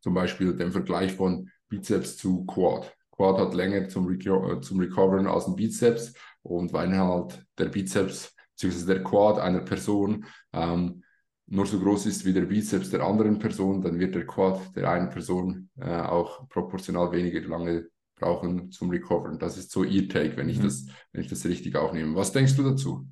[0.00, 2.94] zum Beispiel dem Vergleich von Bizeps zu Quad.
[3.10, 7.66] Quad hat länger zum, Reco äh, zum Recoveren als ein Bizeps und weil halt der
[7.66, 8.86] Bizeps bzw.
[8.86, 11.02] der Quad einer Person ähm,
[11.48, 14.90] nur so groß ist wie der Bizeps der anderen Person, dann wird der Quad der
[14.90, 19.38] einen Person äh, auch proportional weniger lange brauchen zum Recoveren.
[19.38, 20.60] Das ist so ihr Take, wenn ich Mhm.
[20.60, 22.14] das, wenn ich das richtig aufnehme.
[22.16, 23.06] Was denkst du dazu?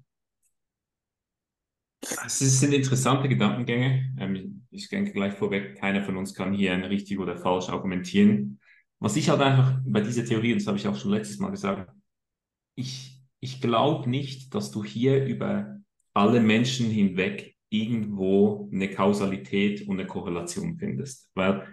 [2.27, 4.15] Es sind interessante Gedankengänge.
[4.21, 8.61] Ähm, ich denke gleich vorweg, keiner von uns kann hier ein richtig oder falsch argumentieren.
[8.99, 11.51] Was ich halt einfach bei dieser Theorie, und das habe ich auch schon letztes Mal
[11.51, 11.91] gesagt,
[12.77, 15.81] ich, ich glaube nicht, dass du hier über
[16.15, 21.31] alle Menschen hinweg irgendwo eine Kausalität und eine Korrelation findest.
[21.35, 21.67] Weil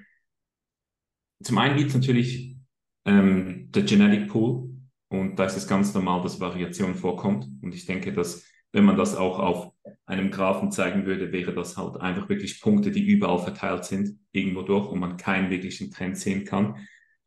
[1.43, 2.57] zum einen gibt es natürlich
[3.05, 4.69] ähm, der Genetic Pool
[5.09, 7.47] und da ist es ganz normal, dass Variation vorkommt.
[7.61, 9.73] Und ich denke, dass wenn man das auch auf
[10.05, 14.61] einem Graphen zeigen würde, wäre das halt einfach wirklich Punkte, die überall verteilt sind, irgendwo
[14.61, 16.77] durch und man keinen wirklichen Trend sehen kann.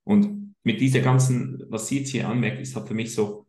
[0.05, 3.44] Und mit dieser ganzen, was Sie jetzt hier anmerkt, ist halt für mich so,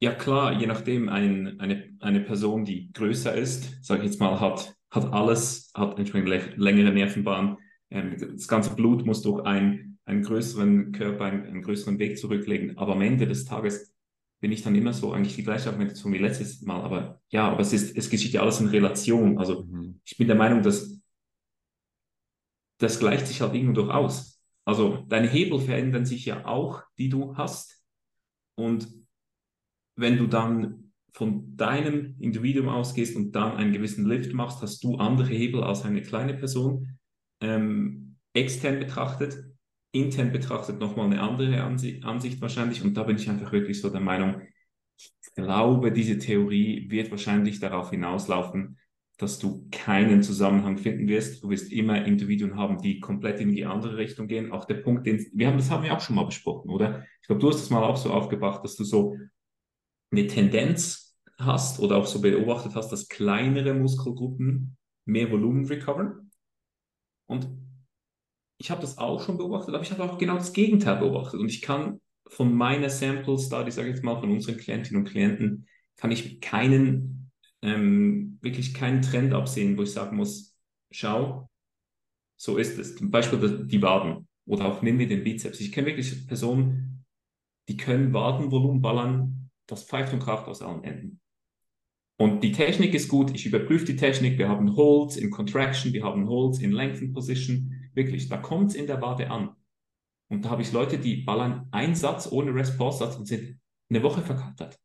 [0.00, 4.40] ja klar, je nachdem, ein, eine, eine Person, die größer ist, sage ich jetzt mal,
[4.40, 7.58] hat, hat alles, hat entsprechend längere Nervenbahn,
[7.90, 12.78] ähm, das ganze Blut muss durch ein, einen größeren Körper, einen, einen größeren Weg zurücklegen,
[12.78, 13.94] aber am Ende des Tages
[14.40, 16.80] bin ich dann immer so eigentlich die gleiche Argumentation wie letztes Mal.
[16.80, 19.38] Aber ja, aber es ist, es geschieht ja alles in Relation.
[19.38, 20.00] Also mhm.
[20.02, 20.98] ich bin der Meinung, dass
[22.78, 24.42] das gleicht sich halt irgendwo durch aus.
[24.64, 27.82] Also deine Hebel verändern sich ja auch, die du hast.
[28.54, 28.88] Und
[30.00, 34.96] wenn du dann von deinem Individuum ausgehst und dann einen gewissen Lift machst, hast du
[34.96, 36.98] andere Hebel als eine kleine Person.
[37.40, 39.50] Ähm, extern betrachtet
[39.92, 42.82] intern betrachtet nochmal eine andere Ansicht, Ansicht wahrscheinlich.
[42.82, 44.42] Und da bin ich einfach wirklich so der Meinung,
[44.96, 48.78] ich glaube, diese Theorie wird wahrscheinlich darauf hinauslaufen,
[49.16, 51.42] dass du keinen Zusammenhang finden wirst.
[51.42, 54.52] Du wirst immer Individuen haben, die komplett in die andere Richtung gehen.
[54.52, 57.04] Auch der Punkt, den wir haben, das haben wir auch schon mal besprochen, oder?
[57.20, 59.16] Ich glaube, du hast es mal auch so aufgebracht, dass du so
[60.10, 66.30] eine Tendenz hast oder auch so beobachtet hast, dass kleinere Muskelgruppen mehr Volumen recovern.
[67.26, 67.48] Und
[68.58, 71.40] ich habe das auch schon beobachtet, aber ich habe auch genau das Gegenteil beobachtet.
[71.40, 75.08] Und ich kann von meiner Sample Study, sage ich jetzt mal, von unseren Klientinnen und
[75.08, 77.30] Klienten, kann ich keinen,
[77.62, 80.56] ähm, wirklich keinen Trend absehen, wo ich sagen muss,
[80.90, 81.48] schau,
[82.36, 82.96] so ist es.
[82.96, 85.60] Zum Beispiel die Waden oder auch nimm mir den Bizeps.
[85.60, 87.04] Ich kenne wirklich Personen,
[87.68, 89.39] die können Wadenvolumen ballern,
[89.70, 91.20] das pfeift und kracht aus allen Enden.
[92.18, 96.04] Und die Technik ist gut, ich überprüfe die Technik, wir haben Holds in Contraction, wir
[96.04, 99.56] haben Holds in Lengthen Position, Wirklich, da kommt es in der Wade an.
[100.28, 104.22] Und da habe ich Leute, die ballern einen Satz ohne Rest-Pause-Satz und sind eine Woche
[104.22, 104.78] verkatert.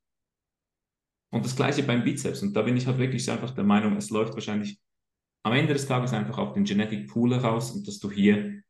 [1.29, 2.41] Und das gleiche beim Bizeps.
[2.41, 4.79] Und da bin ich halt wirklich einfach der Meinung, es läuft wahrscheinlich
[5.43, 8.63] am Ende des Tages einfach auf den Genetic Pool heraus und dass du hier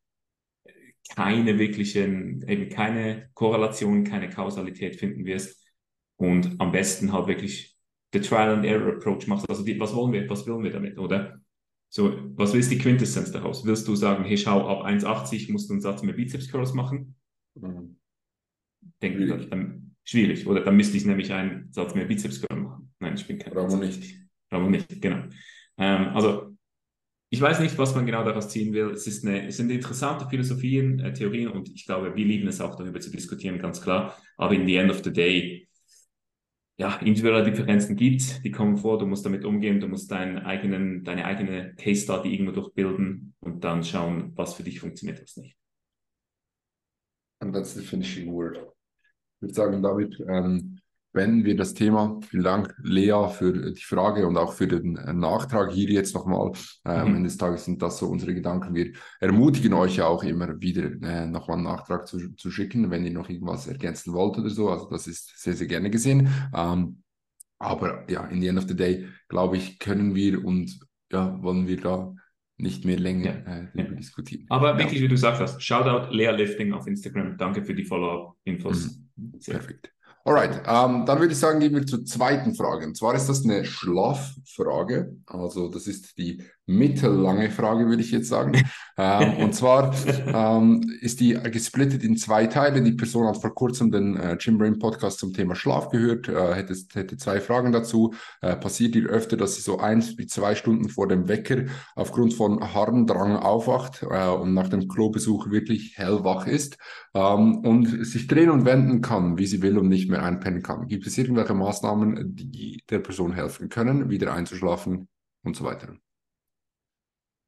[1.09, 5.64] keine wirklichen, eben keine Korrelation, keine Kausalität finden wirst
[6.17, 7.75] und am besten halt wirklich
[8.13, 9.49] the Trial and Error Approach machst.
[9.49, 11.41] Also die, was wollen wir, was wollen wir damit, oder?
[11.89, 13.65] So, was ist die Quintessenz daraus?
[13.65, 17.15] Willst du sagen, hey, schau, ab 1,80 musst du einen Satz mehr Bizeps Curls machen?
[17.55, 17.97] Mhm.
[19.01, 20.45] Denke ich, dann schwierig.
[20.47, 22.93] Oder dann müsste ich nämlich einen Satz mehr Bizeps Curl machen.
[22.99, 24.13] Nein, ich bin kein Bravo nicht.
[24.49, 25.23] Bravo nicht, genau.
[25.77, 26.55] Ähm, also,
[27.29, 28.91] ich weiß nicht, was man genau daraus ziehen will.
[28.91, 32.61] Es, ist eine, es sind interessante Philosophien, äh, Theorien und ich glaube, wir lieben es
[32.61, 34.17] auch darüber zu diskutieren, ganz klar.
[34.37, 35.67] Aber in the end of the day
[36.77, 41.03] ja, individuelle Differenzen gibt, die kommen vor, du musst damit umgehen, du musst deinen eigenen,
[41.03, 45.57] deine eigene Case Study irgendwo durchbilden und dann schauen, was für dich funktioniert, was nicht.
[47.39, 48.57] And that's the finishing word.
[48.57, 50.74] Ich würde sagen, David, ähm,
[51.15, 52.19] beenden wir das Thema.
[52.29, 56.51] Vielen Dank, Lea, für die Frage und auch für den äh, Nachtrag hier jetzt nochmal.
[56.85, 57.01] Äh, mhm.
[57.01, 58.75] Am Ende des Tages sind das so unsere Gedanken.
[58.75, 63.03] Wir ermutigen euch ja auch immer wieder äh, nochmal einen Nachtrag zu, zu schicken, wenn
[63.03, 64.69] ihr noch irgendwas ergänzen wollt oder so.
[64.69, 66.29] Also das ist sehr, sehr gerne gesehen.
[66.53, 67.01] Ähm,
[67.57, 70.79] aber ja, in the end of the day, glaube ich, können wir und
[71.11, 72.13] ja, wollen wir da
[72.57, 73.57] nicht mehr länger ja.
[73.57, 73.83] äh, ja.
[73.85, 74.45] diskutieren.
[74.49, 74.79] Aber ja.
[74.79, 77.37] wirklich, wie du sagst hast, Shoutout Lea Lifting auf Instagram.
[77.37, 78.99] Danke für die Follow-up-Infos.
[79.15, 79.39] Mhm.
[79.39, 79.94] Perfekt.
[80.27, 82.87] Alright, ähm, dann würde ich sagen, gehen wir zur zweiten Frage.
[82.87, 85.15] Und zwar ist das eine Schlaffrage.
[85.27, 88.53] Also das ist die mittellange Frage, würde ich jetzt sagen.
[88.97, 89.93] ähm, und zwar
[90.27, 92.81] ähm, ist die gesplittet in zwei Teile.
[92.81, 96.55] Die Person hat vor kurzem den äh, Jim Brain Podcast zum Thema Schlaf gehört, äh,
[96.55, 98.13] hätte, hätte zwei Fragen dazu.
[98.41, 102.33] Äh, passiert ihr öfter, dass sie so eins bis zwei Stunden vor dem Wecker aufgrund
[102.33, 106.77] von Harndrang aufwacht äh, und nach dem Klobesuch wirklich hellwach ist
[107.13, 110.87] ähm, und sich drehen und wenden kann, wie sie will und nicht mehr einpennen kann?
[110.87, 115.07] Gibt es irgendwelche Maßnahmen, die der Person helfen können, wieder einzuschlafen
[115.43, 115.95] und so weiter?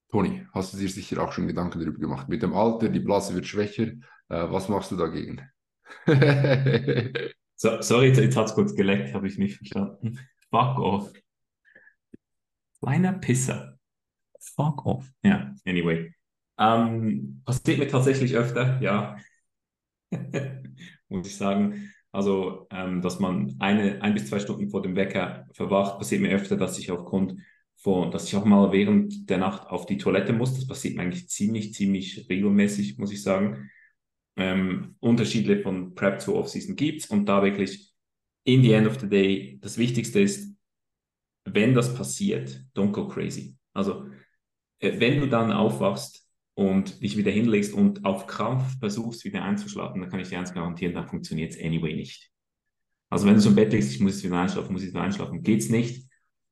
[0.09, 2.29] Toni, hast du dir sicher auch schon Gedanken darüber gemacht?
[2.29, 3.87] Mit dem Alter, die Blase wird schwächer.
[4.29, 5.41] Äh, was machst du dagegen?
[7.55, 10.19] so, sorry, jetzt hat es kurz geleckt, habe ich nicht verstanden.
[10.49, 11.11] Fuck off.
[12.81, 13.77] Kleiner Pisser.
[14.39, 15.11] Fuck off.
[15.23, 16.13] Ja, anyway.
[16.57, 19.17] Ähm, passiert mir tatsächlich öfter, ja.
[21.09, 21.91] Muss ich sagen.
[22.11, 26.33] Also, ähm, dass man eine, ein bis zwei Stunden vor dem Wecker verwacht, passiert mir
[26.33, 27.41] öfter, dass ich aufgrund
[27.77, 30.55] von, dass ich auch mal während der Nacht auf die Toilette muss.
[30.55, 33.69] Das passiert mir eigentlich ziemlich, ziemlich regelmäßig, muss ich sagen.
[34.35, 37.93] Ähm, Unterschiede von Prep zu Off-Season gibt's und da wirklich
[38.43, 40.55] in the end of the day, das Wichtigste ist,
[41.45, 43.57] wenn das passiert, don't go crazy.
[43.73, 44.07] Also,
[44.79, 50.01] äh, wenn du dann aufwachst und dich wieder hinlegst und auf Krampf versuchst, wieder einzuschlafen,
[50.01, 52.31] dann kann ich dir eins garantieren, dann funktioniert es anyway nicht.
[53.09, 55.01] Also wenn du so im Bett liegst, ich muss jetzt wieder einschlafen, muss ich wieder
[55.01, 56.06] einschlafen, geht's nicht.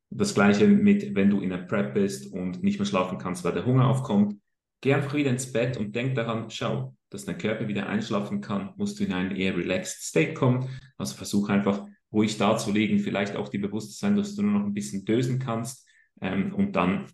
[0.09, 3.53] Das gleiche mit, wenn du in der Prep bist und nicht mehr schlafen kannst, weil
[3.53, 4.39] der Hunger aufkommt,
[4.81, 8.73] geh einfach wieder ins Bett und denk daran, schau, dass dein Körper wieder einschlafen kann,
[8.77, 10.69] musst du in einen eher relaxed State kommen.
[10.97, 14.65] Also versuch einfach ruhig da zu liegen, vielleicht auch die Bewusstsein, dass du nur noch
[14.65, 15.87] ein bisschen dösen kannst
[16.21, 17.07] ähm, und dann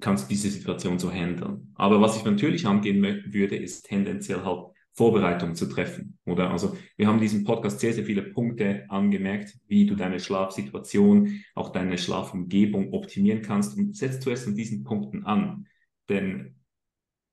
[0.00, 1.72] kannst du diese Situation so handeln.
[1.76, 6.18] Aber was ich natürlich angehen würde, ist tendenziell halt Vorbereitung zu treffen.
[6.24, 10.20] Oder also wir haben in diesem Podcast sehr, sehr viele Punkte angemerkt, wie du deine
[10.20, 15.66] Schlafsituation, auch deine Schlafumgebung optimieren kannst und setzt zuerst an diesen Punkten an.
[16.08, 16.54] Denn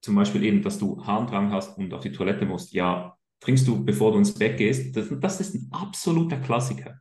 [0.02, 3.84] zum Beispiel eben, dass du Harndrang hast und auf die Toilette musst, ja, trinkst du,
[3.86, 7.00] bevor du ins Bett gehst, das, das ist ein absoluter Klassiker.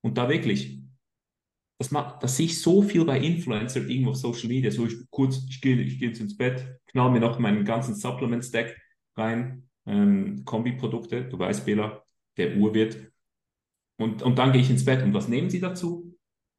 [0.00, 0.80] Und da wirklich
[1.78, 4.70] das, macht, das sehe ich so viel bei Influencer irgendwo auf Social Media.
[4.70, 7.94] So, ich kurz, ich gehe ich geh jetzt ins Bett, knall mir noch meinen ganzen
[7.94, 8.76] Supplement-Stack
[9.16, 12.02] rein, ähm, Kombiprodukte, du weißt, Bela,
[12.36, 13.12] der Uhr wird.
[13.98, 15.02] Und, und dann gehe ich ins Bett.
[15.02, 16.14] Und was nehmen sie dazu?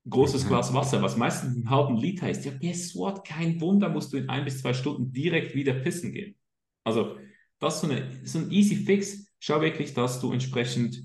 [0.09, 0.47] Großes mhm.
[0.47, 2.45] Glas Wasser, was meistens einen halben Liter ist.
[2.45, 3.25] Ja, guess what?
[3.25, 6.35] Kein Wunder, musst du in ein bis zwei Stunden direkt wieder pissen gehen.
[6.83, 7.17] Also,
[7.59, 9.27] das ist so, eine, so ein easy Fix.
[9.39, 11.03] Schau wirklich, dass du entsprechend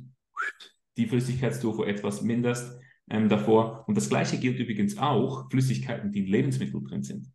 [0.96, 2.78] die Flüssigkeitszufuhr etwas minderst
[3.10, 3.84] ähm, davor.
[3.88, 7.30] Und das gleiche gilt übrigens auch Flüssigkeiten, die in Lebensmitteln drin sind.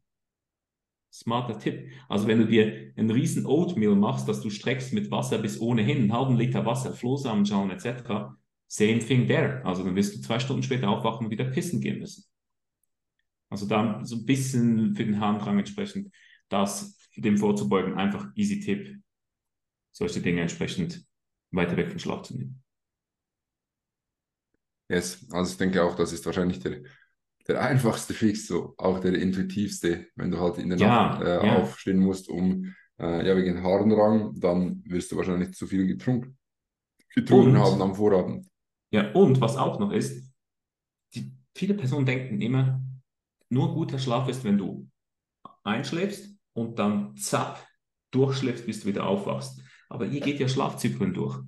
[1.17, 1.91] Smarter Tipp.
[2.07, 5.97] Also wenn du dir einen riesen Oatmeal machst, dass du streckst mit Wasser bis ohnehin,
[5.97, 8.35] einen halben Liter Wasser, Flohsamenschalen etc.,
[8.67, 9.65] same thing there.
[9.65, 12.25] Also dann wirst du zwei Stunden später aufwachen und wieder pissen gehen müssen.
[13.49, 16.13] Also da so ein bisschen für den Harndrang entsprechend
[16.49, 19.01] das dem vorzubeugen, einfach easy Tipp,
[19.91, 21.03] solche Dinge entsprechend
[21.49, 22.63] weiter weg vom Schlaf zu nehmen.
[24.87, 26.83] Yes, also ich denke auch, das ist wahrscheinlich der,
[27.47, 31.45] der einfachste Fix, so auch der intuitivste, wenn du halt in der ja, Nacht äh,
[31.45, 31.57] ja.
[31.57, 36.37] aufstehen musst, um äh, ja wegen Harndrang, dann wirst du wahrscheinlich zu viel getrunken,
[37.15, 38.47] getrunken und, haben am Vorabend.
[38.91, 40.29] Ja, und was auch noch ist,
[41.13, 42.81] die, viele Personen denken immer,
[43.49, 44.89] nur guter Schlaf ist, wenn du
[45.63, 47.65] einschläfst und dann zapp,
[48.11, 49.61] durchschläfst, bis du wieder aufwachst.
[49.89, 51.39] Aber hier geht ja Schlafzyklen durch.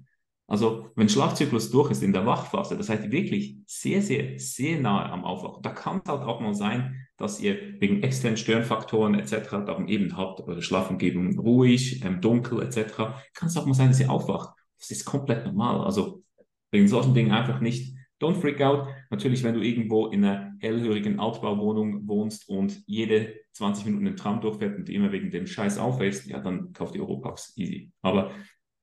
[0.50, 5.12] Also wenn Schlafzyklus durch ist in der Wachphase, das heißt wirklich sehr, sehr, sehr nahe
[5.12, 5.62] am Aufwachen.
[5.62, 10.18] Da kann es halt auch mal sein, dass ihr wegen externen Störenfaktoren etc., darum eben
[10.18, 12.96] habt, eure Schlafumgebung ruhig, ähm, dunkel etc.,
[13.36, 14.58] kann es auch mal sein, dass ihr aufwacht.
[14.80, 15.86] Das ist komplett normal.
[15.86, 16.24] Also
[16.72, 18.88] wegen solchen Dingen einfach nicht, don't freak out.
[19.12, 24.42] Natürlich, wenn du irgendwo in einer hellhörigen Altbauwohnung wohnst und jede 20 Minuten den Tram
[24.42, 27.92] durchfährt und immer wegen dem Scheiß aufwächst, ja, dann kauft die Europax easy.
[28.02, 28.32] Aber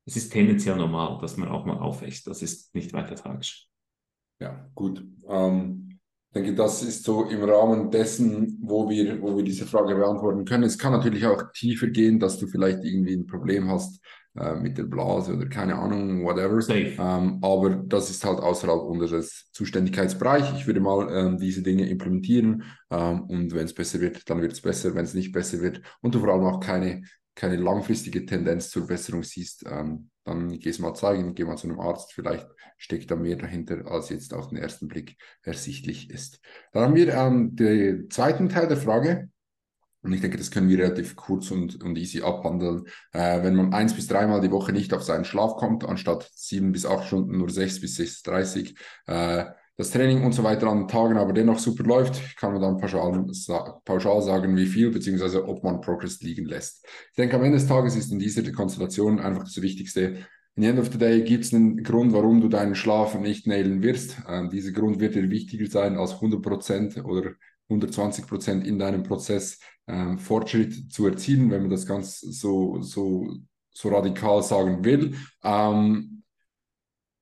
[0.06, 2.26] es ist tendenziell normal, dass man auch mal aufwächst.
[2.28, 3.68] Das ist nicht weiter tragisch.
[4.40, 5.04] Ja, gut.
[5.28, 9.94] Ähm, ich denke, das ist so im Rahmen dessen, wo wir, wo wir diese Frage
[9.94, 10.64] beantworten können.
[10.64, 14.00] Es kann natürlich auch tiefer gehen, dass du vielleicht irgendwie ein Problem hast
[14.38, 16.60] äh, mit der Blase oder keine Ahnung, whatever.
[16.68, 20.52] Ähm, aber das ist halt außerhalb unseres Zuständigkeitsbereichs.
[20.56, 24.52] Ich würde mal ähm, diese Dinge implementieren ähm, und wenn es besser wird, dann wird
[24.52, 24.94] es besser.
[24.94, 27.02] Wenn es nicht besser wird und du vor allem auch keine
[27.36, 31.68] keine langfristige Tendenz zur Besserung siehst, ähm, dann geh es mal zeigen, geh mal zu
[31.68, 36.40] einem Arzt, vielleicht steckt da mehr dahinter, als jetzt auf den ersten Blick ersichtlich ist.
[36.72, 39.30] Dann haben wir ähm, den zweiten Teil der Frage.
[40.02, 42.84] Und ich denke, das können wir relativ kurz und, und easy abhandeln.
[43.12, 46.70] Äh, wenn man eins bis dreimal die Woche nicht auf seinen Schlaf kommt, anstatt sieben
[46.70, 49.46] bis acht Stunden nur sechs bis sechs dreißig, äh,
[49.76, 52.78] das Training und so weiter an den Tagen aber dennoch super läuft, kann man dann
[52.78, 53.26] pauschal,
[53.84, 56.86] pauschal sagen, wie viel, beziehungsweise ob man Progress liegen lässt.
[57.10, 60.26] Ich denke, am Ende des Tages ist in dieser Konstellation einfach das Wichtigste.
[60.54, 63.46] In the end of the day gibt es einen Grund, warum du deinen Schlaf nicht
[63.46, 64.16] nailen wirst.
[64.26, 67.32] Ähm, dieser Grund wird dir wichtiger sein als 100% oder
[67.68, 73.28] 120% in deinem Prozess ähm, Fortschritt zu erzielen, wenn man das ganz so, so,
[73.70, 75.14] so radikal sagen will.
[75.44, 76.15] Ähm,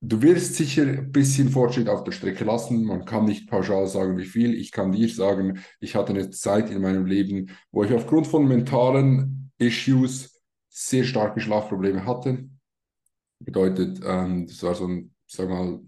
[0.07, 2.85] Du wirst sicher ein bisschen Fortschritt auf der Strecke lassen.
[2.85, 4.53] Man kann nicht pauschal sagen, wie viel.
[4.53, 8.47] Ich kann dir sagen, ich hatte eine Zeit in meinem Leben, wo ich aufgrund von
[8.47, 12.51] mentalen Issues sehr starke Schlafprobleme hatte.
[13.39, 15.81] Bedeutet, ähm, das war so ein, sag mal,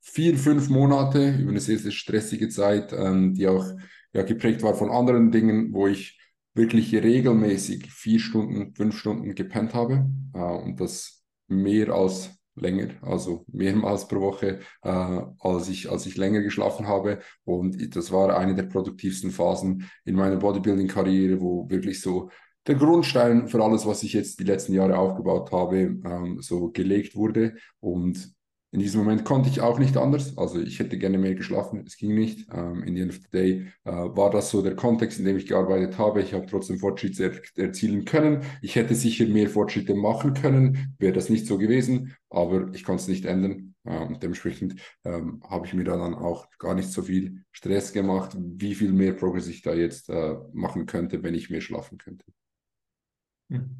[0.00, 3.64] vier, fünf Monate über eine sehr, sehr stressige Zeit, ähm, die auch
[4.12, 6.18] ja, geprägt war von anderen Dingen, wo ich
[6.54, 13.44] wirklich regelmäßig vier Stunden, fünf Stunden gepennt habe äh, und das mehr als länger, also
[13.48, 17.20] mehrmals pro Woche, äh, als, ich, als ich länger geschlafen habe.
[17.44, 22.30] Und das war eine der produktivsten Phasen in meiner Bodybuilding-Karriere, wo wirklich so
[22.66, 27.14] der Grundstein für alles, was ich jetzt die letzten Jahre aufgebaut habe, ähm, so gelegt
[27.14, 27.54] wurde.
[27.80, 28.35] Und
[28.76, 30.36] in diesem Moment konnte ich auch nicht anders.
[30.36, 32.46] Also ich hätte gerne mehr geschlafen, es ging nicht.
[32.52, 35.38] Ähm, in the end of the day äh, war das so der Kontext, in dem
[35.38, 36.20] ich gearbeitet habe.
[36.20, 38.42] Ich habe trotzdem Fortschritte er erzielen können.
[38.60, 43.00] Ich hätte sicher mehr Fortschritte machen können, wäre das nicht so gewesen, aber ich konnte
[43.00, 43.74] es nicht ändern.
[43.86, 48.74] Ähm, dementsprechend ähm, habe ich mir dann auch gar nicht so viel Stress gemacht, wie
[48.74, 52.26] viel mehr Progress ich da jetzt äh, machen könnte, wenn ich mehr schlafen könnte.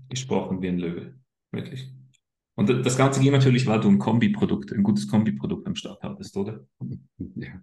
[0.08, 1.18] Gesprochen wie ein Löwe,
[1.52, 1.92] wirklich.
[2.56, 6.36] Und das Ganze ging natürlich, weil du ein Kombiprodukt, ein gutes Kombiprodukt am Start hattest,
[6.36, 6.66] oder?
[7.34, 7.60] Ja.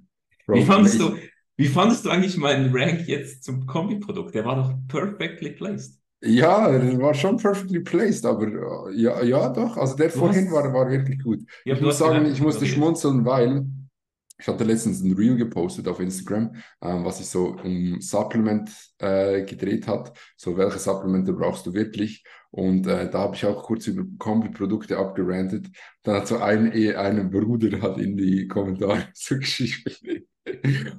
[0.48, 1.16] Wie, fandest du,
[1.58, 4.36] wie fandest du eigentlich meinen Rank jetzt zum Kombiprodukt?
[4.36, 6.00] Der war doch perfectly placed.
[6.22, 9.76] Ja, der war schon perfectly placed, aber äh, ja, ja doch.
[9.78, 10.54] Also der du vorhin hast...
[10.54, 11.40] war, war wirklich gut.
[11.66, 13.66] Ja, ich muss sagen, ich musste schmunzeln, weil
[14.44, 19.44] ich hatte letztens ein Reel gepostet auf Instagram, ähm, was ich so im Supplement äh,
[19.44, 20.12] gedreht hat.
[20.36, 22.26] So, welche Supplemente brauchst du wirklich?
[22.52, 25.68] Und äh, da habe ich auch kurz über Kombi-Produkte abgerantet.
[26.04, 30.28] Dann hat so ein, eh, ein Bruder hat in die Kommentare so geschrieben,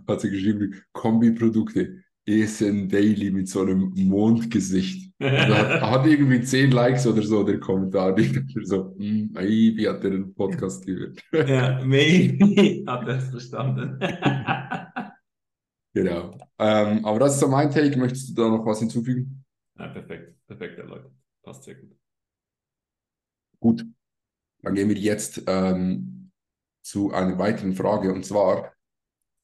[0.08, 5.12] hat so geschrieben, Kombi-Produkte, Essen Daily mit so einem Mondgesicht.
[5.18, 8.16] Also hat, hat, irgendwie zehn Likes oder so, der Kommentar.
[8.18, 11.20] Ich dachte so, hm, maybe hat er den Podcast gehört.
[11.32, 13.98] Ja, maybe hat er es verstanden.
[15.94, 16.38] genau.
[16.58, 17.98] Ähm, aber das ist so mein Take.
[17.98, 19.44] Möchtest du da noch was hinzufügen?
[19.78, 20.34] Ja, perfekt.
[20.46, 21.10] Perfekt Leute.
[21.42, 21.96] Passt sehr gut.
[23.60, 23.86] Gut.
[24.62, 26.30] Dann gehen wir jetzt ähm,
[26.82, 28.12] zu einer weiteren Frage.
[28.12, 28.73] Und zwar,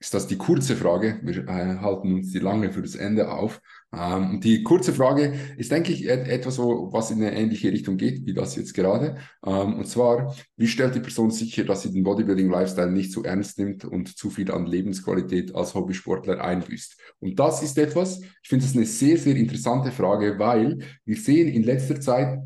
[0.00, 1.20] ist das die kurze Frage.
[1.22, 3.60] Wir äh, halten uns die lange für das Ende auf.
[3.94, 7.98] Ähm, die kurze Frage ist, denke ich, et etwas, so, was in eine ähnliche Richtung
[7.98, 9.18] geht, wie das jetzt gerade.
[9.44, 13.58] Ähm, und zwar, wie stellt die Person sicher, dass sie den Bodybuilding-Lifestyle nicht zu ernst
[13.58, 16.96] nimmt und zu viel an Lebensqualität als Hobbysportler einbüßt?
[17.18, 21.48] Und das ist etwas, ich finde es eine sehr, sehr interessante Frage, weil wir sehen
[21.48, 22.38] in letzter Zeit,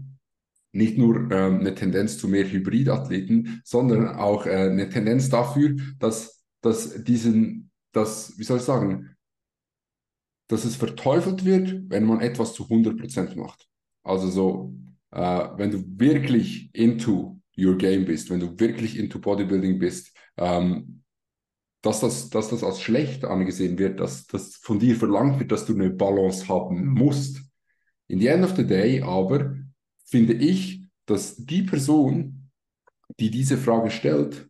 [0.72, 6.33] nicht nur ähm, eine Tendenz zu mehr Hybridathleten, sondern auch äh, eine Tendenz dafür, dass
[6.64, 9.16] dass diesen, dass, wie soll ich sagen,
[10.48, 13.68] dass es verteufelt wird, wenn man etwas zu 100% macht.
[14.02, 14.74] Also so,
[15.10, 21.02] äh, wenn du wirklich into your game bist, wenn du wirklich into Bodybuilding bist, ähm,
[21.82, 25.66] dass, das, dass das als schlecht angesehen wird, dass das von dir verlangt wird, dass
[25.66, 27.42] du eine Balance haben musst.
[28.06, 29.54] In the end of the day aber
[30.06, 32.50] finde ich, dass die Person,
[33.20, 34.48] die diese Frage stellt,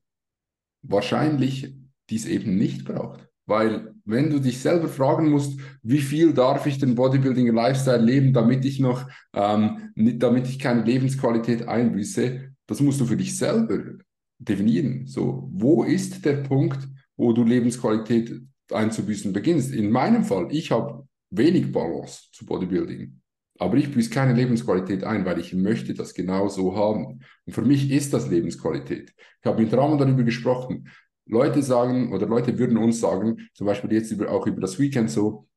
[0.83, 1.75] wahrscheinlich
[2.11, 3.29] dies eben nicht braucht.
[3.47, 8.33] Weil wenn du dich selber fragen musst, wie viel darf ich den Bodybuilding Lifestyle leben,
[8.33, 13.37] damit ich noch, ähm, nicht, damit ich keine Lebensqualität einbüße, das musst du für dich
[13.37, 13.99] selber
[14.39, 15.07] definieren.
[15.07, 18.41] So, wo ist der Punkt, wo du Lebensqualität
[18.73, 19.75] einzubüßen beginnst?
[19.75, 23.21] In meinem Fall, ich habe wenig Balance zu Bodybuilding.
[23.59, 27.21] Aber ich büße keine Lebensqualität ein, weil ich möchte das genau so haben.
[27.47, 29.15] Und für mich ist das Lebensqualität.
[29.41, 30.89] Ich habe mit Ramon darüber gesprochen.
[31.27, 35.11] Leute sagen oder Leute würden uns sagen, zum Beispiel jetzt über, auch über das Weekend
[35.11, 35.49] so,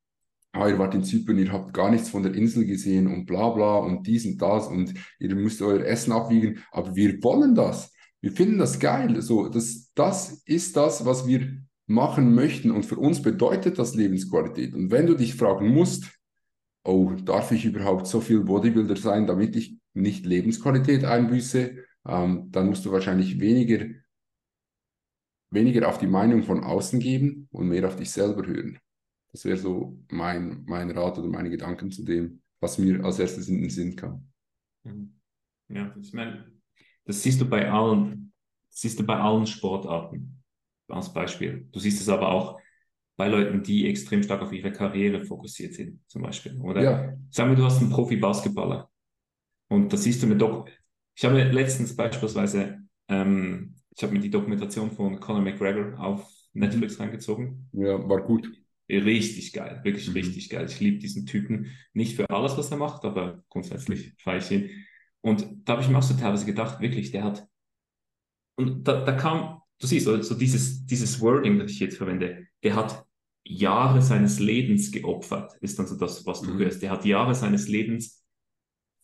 [0.53, 3.49] ah, ihr wart in Zypern, ihr habt gar nichts von der Insel gesehen und bla
[3.49, 7.93] bla und dies und das und ihr müsst euer Essen abwiegen, aber wir wollen das.
[8.21, 9.21] Wir finden das geil.
[9.21, 14.73] So, das, das ist das, was wir machen möchten und für uns bedeutet das Lebensqualität.
[14.73, 16.05] Und wenn du dich fragen musst,
[16.83, 21.75] oh, darf ich überhaupt so viel Bodybuilder sein, damit ich nicht Lebensqualität einbüße,
[22.07, 23.85] ähm, dann musst du wahrscheinlich weniger
[25.49, 28.79] weniger auf die Meinung von außen geben und mehr auf dich selber hören.
[29.31, 33.49] Das wäre so mein, mein Rat oder meine Gedanken zu dem, was mir als erstes
[33.49, 34.27] in den Sinn kam.
[34.83, 35.13] Mhm.
[35.69, 36.51] Ja, ich meine,
[37.05, 38.33] das siehst du bei allen,
[38.69, 40.43] siehst du bei allen Sportarten
[40.87, 41.67] als Beispiel.
[41.71, 42.59] Du siehst es aber auch
[43.17, 46.59] bei Leuten, die extrem stark auf ihre Karriere fokussiert sind, zum Beispiel.
[46.61, 47.13] Oder ja.
[47.29, 48.89] sagen wir, du hast einen Profi-Basketballer
[49.69, 50.67] und da siehst du mir doch,
[51.15, 56.99] ich habe letztens beispielsweise ähm, ich habe mir die Dokumentation von Conor McGregor auf Netflix
[56.99, 57.67] reingezogen.
[57.73, 58.51] Ja, war gut.
[58.87, 60.13] Richtig geil, wirklich mhm.
[60.13, 60.67] richtig geil.
[60.69, 64.69] Ich liebe diesen Typen nicht für alles, was er macht, aber grundsätzlich feiere ich ihn.
[65.21, 67.47] Und da habe ich mir auch so teilweise gedacht, wirklich, der hat.
[68.55, 72.75] Und da, da kam, du siehst, also dieses, dieses Wording, das ich jetzt verwende, der
[72.75, 73.03] hat
[73.43, 76.59] Jahre seines Lebens geopfert, ist dann so das, was du mhm.
[76.59, 76.83] hörst.
[76.83, 78.23] Der hat Jahre seines Lebens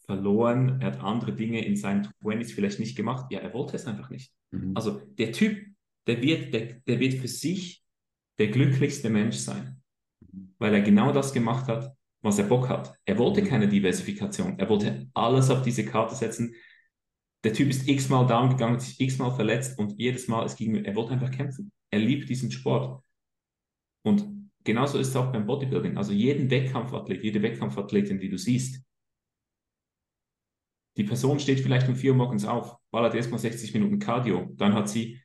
[0.05, 3.31] verloren, er hat andere Dinge in seinen 20s vielleicht nicht gemacht.
[3.31, 4.31] Ja, er wollte es einfach nicht.
[4.51, 4.71] Mhm.
[4.75, 5.65] Also der Typ,
[6.07, 7.83] der wird, der, der wird für sich
[8.37, 9.81] der glücklichste Mensch sein,
[10.57, 12.95] weil er genau das gemacht hat, was er Bock hat.
[13.05, 13.47] Er wollte mhm.
[13.47, 16.53] keine Diversifikation, er wollte alles auf diese Karte setzen.
[17.43, 20.95] der Typ ist x-mal down gegangen, sich x-mal verletzt und jedes Mal, es ging, er
[20.95, 21.71] wollte einfach kämpfen.
[21.91, 23.03] Er liebt diesen Sport.
[24.05, 25.97] Und genauso ist es auch beim Bodybuilding.
[25.97, 28.82] Also jeden Wettkampfathlet, jede Wettkampfathletin, die du siehst,
[30.97, 34.73] die Person steht vielleicht um vier Uhr morgens auf, ballert erstmal 60 Minuten Cardio, dann
[34.73, 35.19] hat sie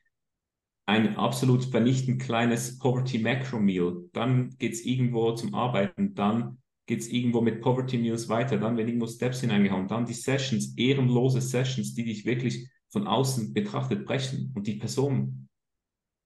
[0.85, 6.57] ein absolut vernichtend kleines Poverty Macro Meal, dann geht es irgendwo zum Arbeiten, dann
[6.87, 10.73] geht es irgendwo mit Poverty Meals weiter, dann werden irgendwo Steps hineingehauen, dann die Sessions,
[10.75, 14.51] ehrenlose Sessions, die dich wirklich von außen betrachtet brechen.
[14.55, 15.47] Und die Person,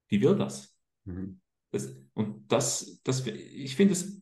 [0.10, 0.74] die will das.
[1.04, 1.42] Mhm.
[1.72, 4.22] das und das, das ich finde es,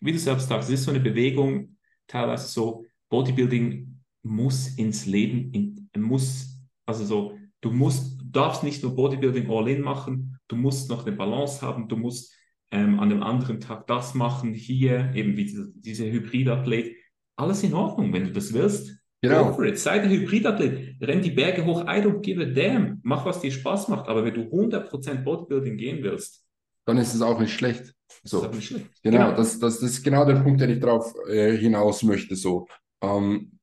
[0.00, 1.76] wie du selbst sagst, es ist so eine Bewegung,
[2.06, 3.97] teilweise so, Bodybuilding
[4.28, 9.82] muss ins Leben, in, muss, also so, du musst, du darfst nicht nur Bodybuilding all-in
[9.82, 12.34] machen, du musst noch eine Balance haben, du musst
[12.70, 16.94] ähm, an einem anderen Tag das machen, hier eben wie diese, diese Hybridathlet.
[17.36, 18.98] Alles in Ordnung, wenn du das willst.
[19.20, 19.46] Genau.
[19.46, 19.78] Go for it.
[19.78, 21.00] Sei der Hybridathlet.
[21.00, 23.00] Renn die Berge hoch, I don't give a damn.
[23.02, 24.08] Mach, was dir Spaß macht.
[24.08, 26.44] Aber wenn du 100% Bodybuilding gehen willst,
[26.86, 27.94] dann ist es auch nicht schlecht.
[28.22, 28.46] So.
[28.48, 28.86] Nicht schlecht.
[29.02, 29.36] Genau, genau.
[29.36, 32.36] Das, das, das ist genau der Punkt, den ich darauf äh, hinaus möchte.
[32.36, 32.66] So.
[33.02, 33.57] Ähm,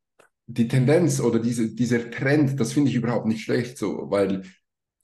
[0.47, 4.43] die Tendenz oder diese, dieser Trend, das finde ich überhaupt nicht schlecht so, weil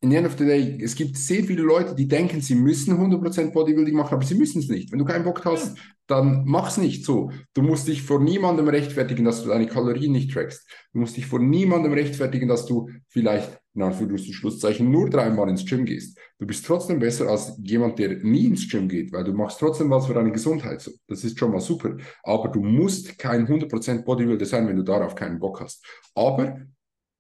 [0.04, 2.98] in the end of the day, es gibt sehr viele Leute, die denken, sie müssen
[2.98, 4.92] 100% Bodybuilding machen, aber sie müssen es nicht.
[4.92, 5.78] Wenn du keinen Bock hast,
[6.08, 7.32] dann mach's nicht so.
[7.54, 10.68] Du musst dich vor niemandem rechtfertigen, dass du deine Kalorien nicht trackst.
[10.92, 15.86] Du musst dich vor niemandem rechtfertigen, dass du vielleicht, in Anführungszeichen, nur dreimal ins Gym
[15.86, 16.18] gehst.
[16.40, 19.92] Du bist trotzdem besser als jemand, der nie ins Gym geht, weil du machst trotzdem
[19.92, 20.82] was für deine Gesundheit.
[20.82, 20.92] So.
[21.08, 21.96] Das ist schon mal super.
[22.24, 25.86] Aber du musst kein 100% Bodybuilder sein, wenn du darauf keinen Bock hast.
[26.16, 26.60] Aber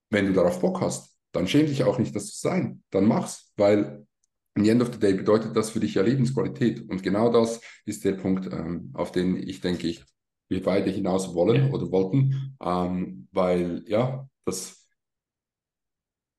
[0.09, 2.83] wenn du darauf Bock hast, dann schäm dich auch nicht, das zu sein.
[2.89, 4.05] Dann mach's, weil
[4.55, 6.87] in the end of the day bedeutet das für dich ja Lebensqualität.
[6.89, 10.03] Und genau das ist der Punkt, ähm, auf den ich denke, ich,
[10.49, 14.81] wir beide hinaus wollen oder wollten, ähm, weil ja, das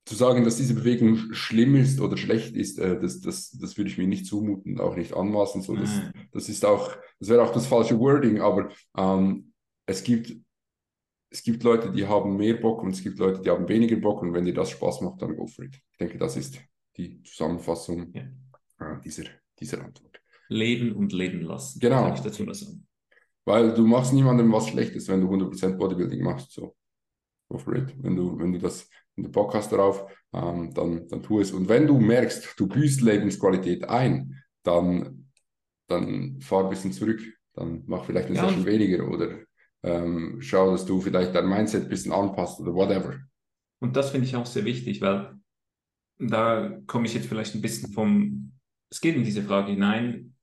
[0.04, 3.88] zu sagen, dass diese Bewegung schlimm ist oder schlecht ist, äh, das, das, das würde
[3.88, 5.62] ich mir nicht zumuten, auch nicht anmaßen.
[5.62, 5.90] So, das,
[6.32, 9.52] das ist auch, das wäre auch das falsche Wording, aber ähm,
[9.86, 10.36] es gibt
[11.32, 14.20] es gibt Leute, die haben mehr Bock und es gibt Leute, die haben weniger Bock
[14.22, 15.74] und wenn dir das Spaß macht, dann go for it.
[15.92, 16.60] Ich denke, das ist
[16.96, 18.22] die Zusammenfassung ja.
[18.78, 19.24] äh, dieser,
[19.58, 20.20] dieser Antwort.
[20.48, 21.80] Leben und leben lassen.
[21.80, 22.04] Genau.
[22.04, 22.86] Kann ich dazu noch sagen.
[23.46, 26.52] Weil du machst niemandem was Schlechtes, wenn du 100% Bodybuilding machst.
[26.52, 26.76] So,
[27.48, 27.94] go for it.
[27.98, 31.50] Wenn du, wenn du das, wenn du Bock hast darauf, ähm, dann, dann tu es.
[31.50, 35.30] Und wenn du merkst, du büßt Lebensqualität ein, dann,
[35.88, 37.20] dann fahr ein bisschen zurück.
[37.54, 38.46] Dann mach vielleicht eine ja.
[38.46, 39.38] Session weniger oder
[39.82, 43.18] ähm, schau, dass du vielleicht dein Mindset ein bisschen anpasst oder whatever.
[43.80, 45.34] Und das finde ich auch sehr wichtig, weil
[46.18, 48.52] da komme ich jetzt vielleicht ein bisschen vom,
[48.90, 50.34] es geht in diese Frage hinein.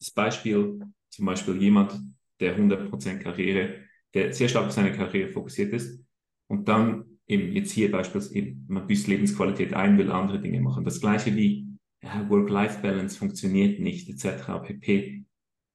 [0.00, 0.78] Das Beispiel,
[1.10, 1.98] zum Beispiel jemand,
[2.40, 6.04] der 100% Karriere, der sehr stark auf seine Karriere fokussiert ist
[6.48, 10.84] und dann eben jetzt hier beispielsweise man büßt Lebensqualität ein, will andere Dinge machen.
[10.84, 11.66] Das gleiche wie
[12.02, 14.62] ja, Work-Life-Balance funktioniert nicht, etc.
[14.62, 15.24] pp.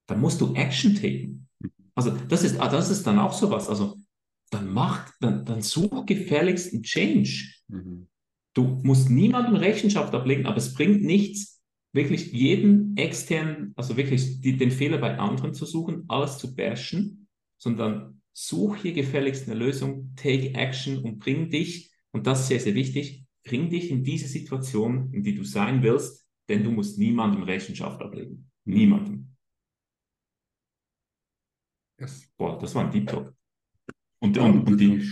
[0.06, 1.48] Da musst du Action taken.
[1.94, 3.68] Also das ist, ah, das ist dann auch sowas.
[3.68, 3.96] Also
[4.50, 7.50] dann macht, dann, dann such gefährlichst einen Change.
[7.68, 8.08] Mhm.
[8.54, 14.56] Du musst niemandem Rechenschaft ablegen, aber es bringt nichts, wirklich jeden externen, also wirklich die,
[14.56, 20.12] den Fehler bei anderen zu suchen, alles zu bashen, sondern such hier gefälligst eine Lösung,
[20.16, 24.28] take action und bring dich, und das ist sehr, sehr wichtig, bring dich in diese
[24.28, 28.50] Situation, in die du sein willst, denn du musst niemandem Rechenschaft ablegen.
[28.64, 29.33] Niemandem.
[32.00, 32.28] Yes.
[32.36, 33.32] Boah, das war ein Deep Talk.
[34.20, 35.10] Und, und, und, die,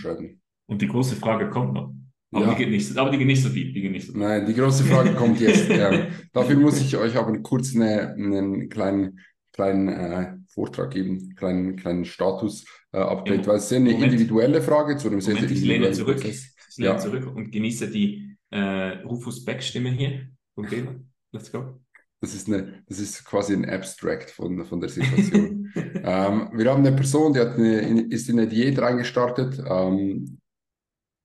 [0.67, 1.95] und die große Frage kommt noch.
[2.33, 2.55] Aber, ja.
[2.55, 3.75] die geht nicht, aber die geht nicht so deep.
[3.75, 4.23] Die geht nicht so deep.
[4.23, 5.69] Nein, die große Frage kommt jetzt.
[5.69, 9.21] ähm, dafür muss ich euch aber kurz eine, einen kleinen,
[9.53, 14.13] kleinen äh, Vortrag geben, kleinen, kleinen Status-Update, äh, ja, weil es ist eine Moment.
[14.13, 16.99] individuelle Frage zu einem sehr, sehr ich lehne zurück, Ich lehne ja.
[16.99, 20.29] zurück und genieße die äh, Rufus Beck-Stimme hier.
[20.57, 20.85] Okay,
[21.33, 21.81] let's go.
[22.23, 25.52] Das ist, eine, das ist quasi ein Abstract von, von der Situation.
[25.75, 30.39] Ähm, wir haben eine Person, die eine, ist in eine Diät reingestartet, ähm,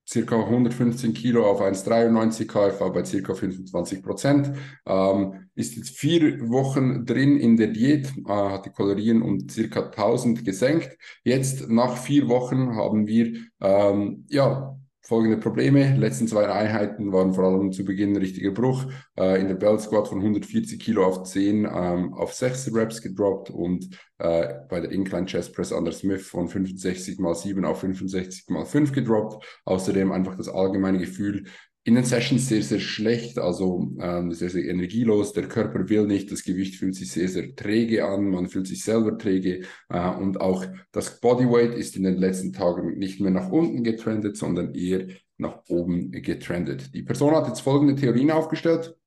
[0.07, 4.51] circa 115 Kilo auf 1,93 KFA bei circa 25 Prozent.
[4.85, 9.89] Ähm, ist jetzt vier Wochen drin in der Diät, äh, hat die Kalorien um circa
[9.89, 10.97] 1000 gesenkt.
[11.23, 14.77] Jetzt nach vier Wochen haben wir ähm, ja
[15.07, 15.95] folgende Probleme.
[15.95, 18.85] Letzten zwei Einheiten waren vor allem zu Beginn ein richtiger Bruch.
[19.17, 23.49] Äh, in der Belt Squat von 140 Kilo auf 10 ähm, auf 6 Reps gedroppt
[23.49, 28.49] und äh, bei der Incline Chest Press Under Smith von 65 mal 7 auf 65
[28.49, 29.45] mal 5 gedroppt.
[29.63, 31.45] Außerdem einfach das allgemeine Gefühl,
[31.87, 35.31] in den Sessions sehr, sehr schlecht, also ähm, sehr, sehr energielos.
[35.31, 38.83] Der Körper will nicht, das Gewicht fühlt sich sehr, sehr träge an, man fühlt sich
[38.83, 43.49] selber träge äh, und auch das Bodyweight ist in den letzten Tagen nicht mehr nach
[43.53, 45.07] unten getrendet, sondern eher
[45.37, 46.93] nach oben getrendet.
[46.93, 48.97] Die Person hat jetzt folgende Theorien aufgestellt.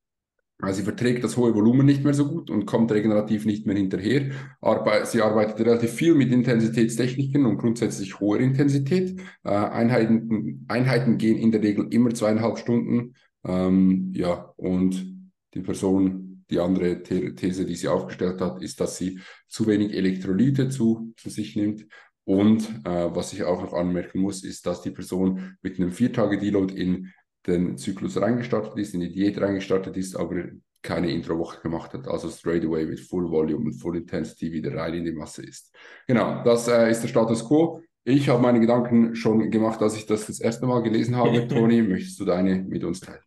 [0.61, 3.75] Also sie verträgt das hohe Volumen nicht mehr so gut und kommt regenerativ nicht mehr
[3.75, 4.31] hinterher.
[5.03, 9.19] Sie arbeitet relativ viel mit Intensitätstechniken und grundsätzlich hoher Intensität.
[9.43, 13.15] Äh, Einheiten, Einheiten gehen in der Regel immer zweieinhalb Stunden.
[13.43, 15.05] Ähm, ja, und
[15.53, 20.69] die Person, die andere These, die sie aufgestellt hat, ist, dass sie zu wenig Elektrolyte
[20.69, 21.87] zu, zu sich nimmt.
[22.23, 26.73] Und äh, was ich auch noch anmerken muss, ist, dass die Person mit einem Vier-Tage-Deload
[26.73, 27.11] in
[27.47, 30.43] den Zyklus reingestartet ist, in die Diät reingestartet ist, aber
[30.81, 34.95] keine Intro-Woche gemacht hat, also straight away mit Full Volume und Full Intensity wieder rein
[34.95, 35.75] in die Masse ist.
[36.07, 37.81] Genau, das äh, ist der Status Quo.
[38.03, 41.47] Ich habe meine Gedanken schon gemacht, als ich das das erste Mal gelesen habe.
[41.47, 43.21] Toni, möchtest du deine mit uns teilen?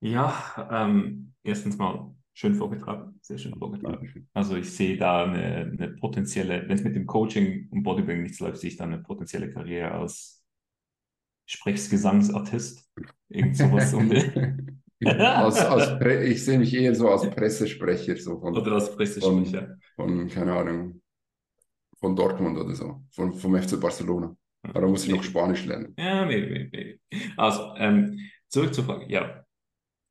[0.00, 4.28] Ja, ähm, erstens mal schön vorgetragen, sehr schön vorgetragen.
[4.34, 8.40] Also ich sehe da eine, eine potenzielle, wenn es mit dem Coaching und Bodybuilding nichts
[8.40, 10.37] läuft, sehe ich da eine potenzielle Karriere als
[11.48, 12.90] Sprechgesangsartist.
[13.30, 14.82] Irgend sowas um den.
[15.04, 18.16] als, als ich sehe mich eher so als Pressesprecher.
[18.16, 19.78] So von, oder als Pressesprecher.
[19.96, 21.00] Von, von, keine Ahnung,
[21.98, 24.36] von Dortmund oder so, von, vom FC Barcelona.
[24.62, 25.94] Aber da muss ich noch Spanisch lernen.
[25.96, 26.98] Ja, maybe, maybe.
[27.36, 28.18] Also, ähm,
[28.48, 29.10] zurück zur Frage.
[29.10, 29.44] Ja.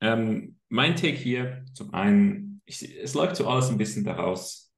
[0.01, 4.73] Ähm, mein Take hier, zum einen, ich, es läuft so alles ein bisschen daraus,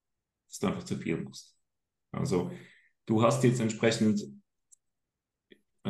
[0.49, 1.55] dass du einfach zu viel musst.
[2.11, 2.51] Also,
[3.05, 4.21] du hast jetzt entsprechend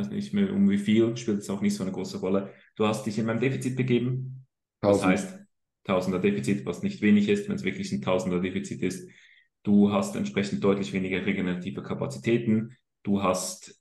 [0.00, 2.52] weiß nicht mehr um wie viel, spielt es auch nicht so eine große Rolle.
[2.76, 4.46] Du hast dich in meinem Defizit begeben.
[4.80, 5.38] Das heißt,
[5.84, 9.08] Tausender Defizit, was nicht wenig ist, wenn es wirklich ein Tausender Defizit ist.
[9.62, 12.76] Du hast entsprechend deutlich weniger regenerative Kapazitäten.
[13.02, 13.80] Du hast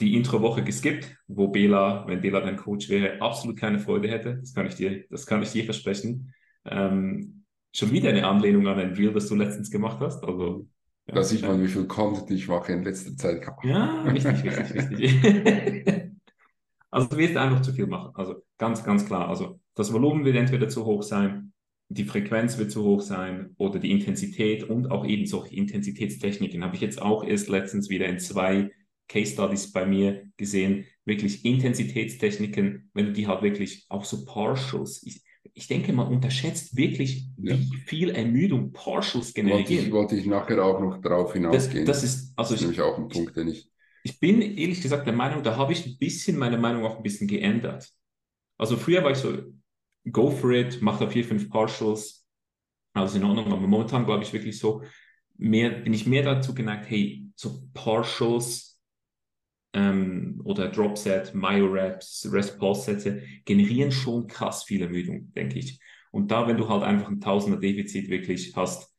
[0.00, 4.36] die Intro-Woche geskippt, wo Bela, wenn Bela dein Coach wäre, absolut keine Freude hätte.
[4.38, 6.34] Das kann ich dir, das kann ich dir versprechen.
[6.64, 7.44] Ähm,
[7.74, 10.22] schon wieder eine Anlehnung an ein Reel, das du letztens gemacht hast.
[10.24, 10.68] Also
[11.06, 13.46] ja, da sieht man, wie viel Content ich mache in letzter Zeit.
[13.64, 15.24] Ja, richtig, richtig, richtig.
[16.90, 18.12] also du wirst einfach zu viel machen.
[18.14, 19.28] Also ganz, ganz klar.
[19.28, 21.52] Also das Volumen wird entweder zu hoch sein,
[21.88, 26.74] die Frequenz wird zu hoch sein oder die Intensität und auch eben solche Intensitätstechniken habe
[26.74, 28.70] ich jetzt auch erst letztens wieder in zwei
[29.08, 30.86] Case Studies bei mir gesehen.
[31.04, 35.22] Wirklich Intensitätstechniken, wenn du die halt wirklich auch so Partials, ich,
[35.54, 37.56] ich denke, man unterschätzt wirklich, ja.
[37.56, 39.60] wie viel Ermüdung Partials generieren.
[39.60, 41.84] Wollte ich, wollte ich nachher auch noch darauf hinausgehen.
[41.84, 43.70] Das, das ist, also das ist ich, nämlich auch ein Punkt, den ich.
[44.04, 47.02] Ich bin ehrlich gesagt der Meinung, da habe ich ein bisschen meine Meinung auch ein
[47.02, 47.88] bisschen geändert.
[48.58, 49.36] Also früher war ich so,
[50.10, 52.26] go for it, mach da vier, fünf Partials,
[52.94, 54.82] also in Ordnung, aber momentan glaube ich wirklich so,
[55.36, 58.71] mehr, bin ich mehr dazu geneigt, hey, so Partials
[59.72, 65.80] ähm, oder Dropset, Myoreps, Rest-Pause-Sätze generieren schon krass viel Ermüdung, denke ich.
[66.10, 68.94] Und da, wenn du halt einfach ein Tausender Defizit wirklich hast,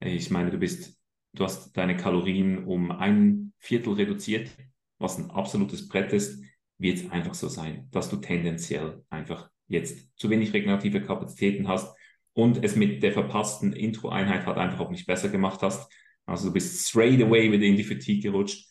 [0.00, 0.98] ich meine, du bist,
[1.32, 4.50] du hast deine Kalorien um ein Viertel reduziert,
[4.98, 6.42] was ein absolutes Brett ist,
[6.76, 11.96] wird es einfach so sein, dass du tendenziell einfach jetzt zu wenig regenerative Kapazitäten hast
[12.34, 15.90] und es mit der verpassten Intro-Einheit halt einfach auch nicht besser gemacht hast.
[16.26, 18.67] Also du bist straight away wieder in die Fatigue gerutscht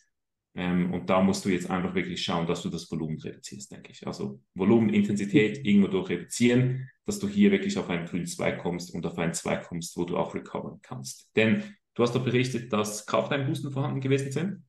[0.58, 3.92] ähm, und da musst du jetzt einfach wirklich schauen, dass du das Volumen reduzierst, denke
[3.92, 4.04] ich.
[4.08, 8.92] Also Volumen, Intensität irgendwo durch reduzieren, dass du hier wirklich auf einen grünen 2 kommst
[8.92, 11.30] und auf einen 2 kommst, wo du auch recoveren kannst.
[11.36, 11.62] Denn
[11.94, 14.64] du hast doch berichtet, dass Krafteinbußen vorhanden gewesen sind.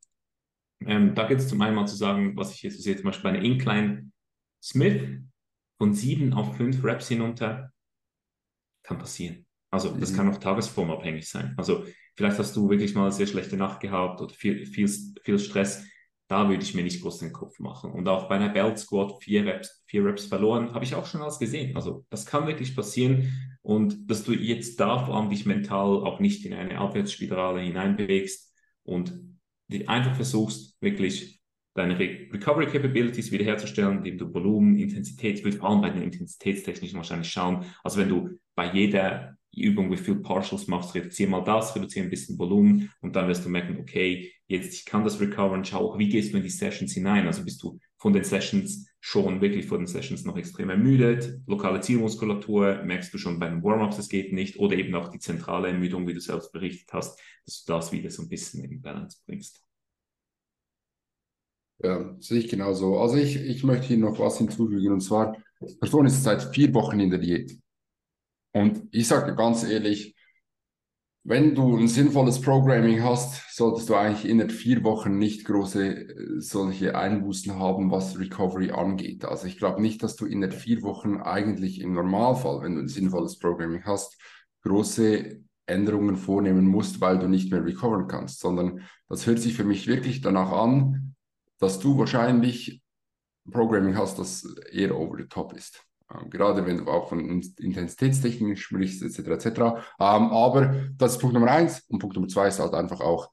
[0.86, 3.24] Ähm, da geht es zum einen mal zu sagen, was ich jetzt sehe, zum Beispiel
[3.24, 4.12] bei einer Incline
[4.62, 5.02] Smith
[5.80, 7.74] von 7 auf 5 Reps hinunter,
[8.84, 9.48] kann passieren.
[9.72, 10.16] Also das mhm.
[10.16, 11.56] kann auch tagesformabhängig sein.
[11.58, 11.84] Also
[12.20, 14.90] Vielleicht hast du wirklich mal eine sehr schlechte Nacht gehabt oder viel, viel,
[15.24, 15.86] viel Stress.
[16.28, 17.94] Da würde ich mir nicht groß den Kopf machen.
[17.94, 21.22] Und auch bei einer Belt Squad vier Reps, vier Reps verloren, habe ich auch schon
[21.22, 21.78] alles gesehen.
[21.78, 23.58] Also das kann wirklich passieren.
[23.62, 28.54] Und dass du jetzt da vor allem dich mental auch nicht in eine Abwärtsspirale hineinbewegst
[28.84, 29.18] und
[29.88, 31.40] einfach versuchst, wirklich
[31.74, 36.98] deine Re Recovery Capabilities wiederherzustellen, indem du Volumen, Intensität, ich vor allem bei den Intensitätstechnischen
[36.98, 37.64] wahrscheinlich schauen.
[37.82, 42.06] Also wenn du bei jeder die Übung, wie viel Partials machst, reduziere mal das, reduziere
[42.06, 45.92] ein bisschen Volumen und dann wirst du merken, okay, jetzt ich kann das recoveren, schau
[45.92, 47.28] auch, wie gehst du in die Sessions hinein?
[47.28, 51.82] Also bist du von den Sessions schon wirklich vor den Sessions noch extrem ermüdet, lokale
[51.82, 55.68] Zielmuskulatur, merkst du schon bei den Warm-Ups, es geht nicht, oder eben auch die zentrale
[55.70, 59.18] Ermüdung, wie du selbst berichtet hast, dass du das wieder so ein bisschen in Balance
[59.26, 59.64] bringst.
[61.82, 62.98] Ja, sehe ich genauso.
[63.00, 66.74] Also ich, ich möchte hier noch was hinzufügen und zwar, die Person ist seit vier
[66.74, 67.58] Wochen in der Diät.
[68.52, 70.16] Und ich sage ganz ehrlich,
[71.24, 76.40] wenn du ein sinnvolles Programming hast, solltest du eigentlich innerhalb vier Wochen nicht große äh,
[76.40, 79.26] solche Einbußen haben, was Recovery angeht.
[79.26, 82.88] Also ich glaube nicht, dass du innerhalb vier Wochen eigentlich im Normalfall, wenn du ein
[82.88, 84.18] sinnvolles Programming hast,
[84.64, 89.66] große Änderungen vornehmen musst, weil du nicht mehr recoveren kannst, sondern das hört sich für
[89.66, 91.16] mich wirklich danach an,
[91.60, 92.82] dass du wahrscheinlich
[93.52, 95.84] Programming hast, das eher over the top ist.
[96.12, 99.20] Ähm, gerade wenn du auch von Intensitätstechniken sprichst, etc.
[99.20, 99.48] etc.
[100.00, 101.82] Ähm, aber das ist Punkt Nummer eins.
[101.88, 103.30] Und Punkt Nummer zwei ist halt einfach auch,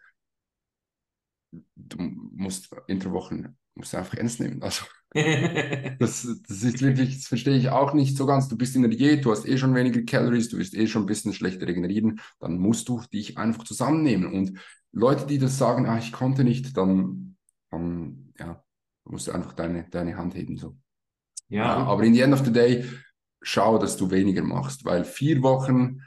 [1.74, 4.62] du musst Interwochen musst du einfach ernst nehmen.
[4.62, 4.84] Also
[5.98, 8.48] das, das ist wirklich, das verstehe ich auch nicht so ganz.
[8.48, 11.02] Du bist in der Diät, du hast eh schon weniger Calories, du wirst eh schon
[11.02, 14.32] ein bisschen schlechter regenerieren, dann musst du dich einfach zusammennehmen.
[14.32, 14.58] Und
[14.92, 17.36] Leute, die das sagen, ah, ich konnte nicht, dann,
[17.70, 18.62] dann ja,
[19.04, 20.56] musst du einfach deine, deine Hand heben.
[20.56, 20.76] So.
[21.48, 21.76] Ja.
[21.76, 22.84] aber in the end of the day,
[23.40, 26.00] schau, dass du weniger machst, weil vier Wochen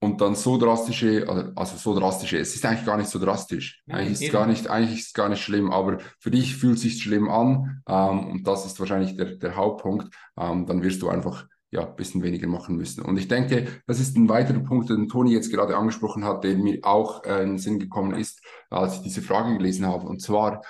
[0.00, 3.82] und dann so drastische, also, so drastische, es ist eigentlich gar nicht so drastisch.
[3.86, 6.56] Nein, eigentlich, ist es gar nicht, eigentlich ist es gar nicht schlimm, aber für dich
[6.56, 10.12] fühlt es sich schlimm an ähm, und das ist wahrscheinlich der, der Hauptpunkt.
[10.36, 13.02] Ähm, dann wirst du einfach ja, ein bisschen weniger machen müssen.
[13.02, 16.56] Und ich denke, das ist ein weiterer Punkt, den Toni jetzt gerade angesprochen hat, der
[16.56, 20.06] mir auch äh, in den Sinn gekommen ist, als ich diese Frage gelesen habe.
[20.06, 20.62] Und zwar,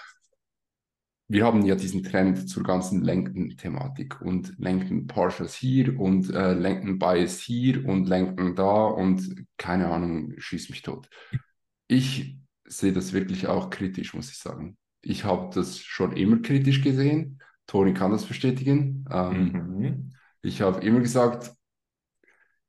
[1.32, 6.98] wir haben ja diesen Trend zur ganzen Lenken-Thematik und Lenken Partials hier und äh, Lenken
[6.98, 11.08] Bias hier und Lenken da und keine Ahnung, schieß mich tot.
[11.88, 14.76] Ich sehe das wirklich auch kritisch, muss ich sagen.
[15.00, 17.40] Ich habe das schon immer kritisch gesehen.
[17.66, 19.06] Toni kann das bestätigen.
[19.10, 20.10] Ähm, mhm.
[20.42, 21.50] Ich habe immer gesagt,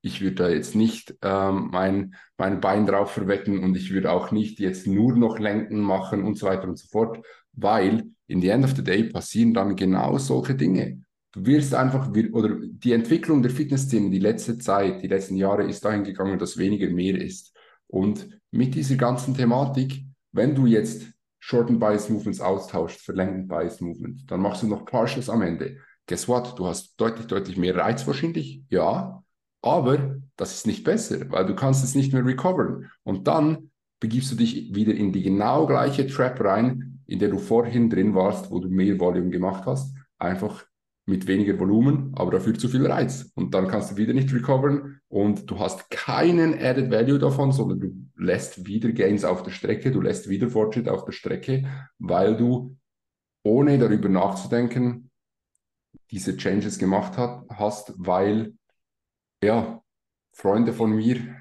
[0.03, 4.31] ich würde da jetzt nicht ähm, mein, mein Bein drauf verwetten und ich würde auch
[4.31, 8.49] nicht jetzt nur noch Lenken machen und so weiter und so fort, weil in the
[8.49, 11.01] end of the day passieren dann genau solche Dinge.
[11.31, 15.85] Du wirst einfach, oder die Entwicklung der Fitnessszene die letzte Zeit, die letzten Jahre ist
[15.85, 17.55] dahin gegangen, dass weniger mehr ist.
[17.87, 21.05] Und mit dieser ganzen Thematik, wenn du jetzt
[21.39, 25.41] Short and Bias Movements austauscht für Length Bias Movement, dann machst du noch Partials am
[25.41, 25.77] Ende.
[26.07, 26.59] Guess what?
[26.59, 29.22] Du hast deutlich, deutlich mehr Reiz wahrscheinlich, ja,
[29.63, 32.91] aber das ist nicht besser, weil du kannst es nicht mehr recoveren.
[33.03, 37.37] Und dann begibst du dich wieder in die genau gleiche Trap rein, in der du
[37.37, 40.65] vorhin drin warst, wo du mehr Volume gemacht hast, einfach
[41.05, 43.31] mit weniger Volumen, aber dafür zu viel Reiz.
[43.35, 47.79] Und dann kannst du wieder nicht recoveren und du hast keinen Added Value davon, sondern
[47.79, 51.65] du lässt wieder Gains auf der Strecke, du lässt wieder Fortschritt auf der Strecke,
[51.99, 52.77] weil du
[53.43, 55.09] ohne darüber nachzudenken
[56.11, 58.53] diese Changes gemacht hat, hast, weil
[59.43, 59.83] ja,
[60.33, 61.39] Freunde von mir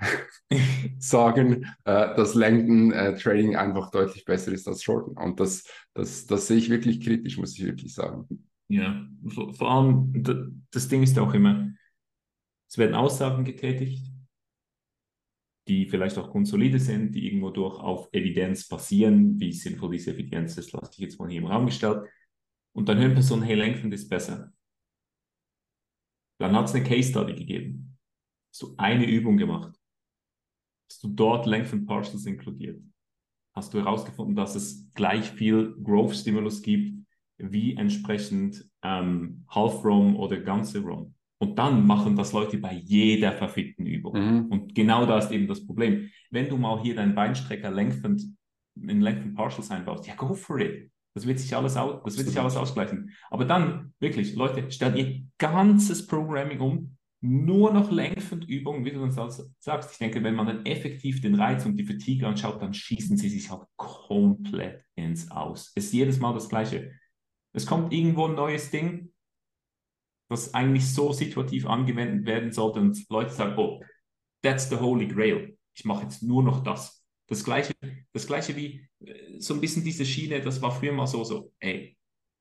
[0.99, 5.17] sagen, äh, dass Langdon äh, Trading einfach deutlich besser ist als Shorten.
[5.17, 8.47] Und das, das, das sehe ich wirklich kritisch, muss ich wirklich sagen.
[8.69, 11.71] Ja, vor, vor allem, das Ding ist auch immer,
[12.69, 14.07] es werden Aussagen getätigt,
[15.69, 19.39] die vielleicht auch grundsolide sind, die irgendwo durch auf Evidenz basieren.
[19.39, 22.09] Wie sinnvoll diese Evidenz ist, lasse ich jetzt mal hier im Raum gestellt.
[22.75, 24.53] Und dann hören Personen, hey, Langdon ist besser.
[26.39, 27.92] Dann hat es eine Case Study gegeben.
[28.53, 29.75] Hast du eine Übung gemacht
[30.93, 32.79] hast du dort Length and Partials inkludiert.
[33.55, 37.07] Hast du herausgefunden, dass es gleich viel Growth-Stimulus gibt,
[37.39, 41.15] wie entsprechend ähm, Half-ROM oder ganze ROM.
[41.39, 44.15] Und dann machen das Leute bei jeder verfickten Übung.
[44.15, 44.47] Mhm.
[44.47, 46.11] Und genau da ist eben das Problem.
[46.31, 48.23] Wenn du mal hier deinen Beinstrecker Length and,
[48.77, 50.91] in Length and Partials einbaust, ja, go for it.
[51.15, 53.11] Das wird sich alles, aus, das wird sich alles ausgleichen.
[53.31, 59.01] Aber dann, wirklich, Leute, stellt ihr ganzes Programming um nur noch längfend Übungen, wie du
[59.01, 59.93] uns sagst.
[59.93, 63.29] Ich denke, wenn man dann effektiv den Reiz und die Fatigue anschaut, dann schießen sie
[63.29, 65.73] sich halt komplett ins Aus.
[65.77, 66.93] Es ist jedes Mal das Gleiche.
[67.53, 69.13] Es kommt irgendwo ein neues Ding,
[70.29, 73.81] das eigentlich so situativ angewendet werden sollte und Leute sagen, oh,
[74.43, 75.57] that's the holy grail.
[75.75, 77.05] Ich mache jetzt nur noch das.
[77.29, 77.73] Das gleiche,
[78.13, 81.53] das gleiche wie äh, so ein bisschen diese Schiene, das war früher mal so, so,
[81.61, 81.97] ey,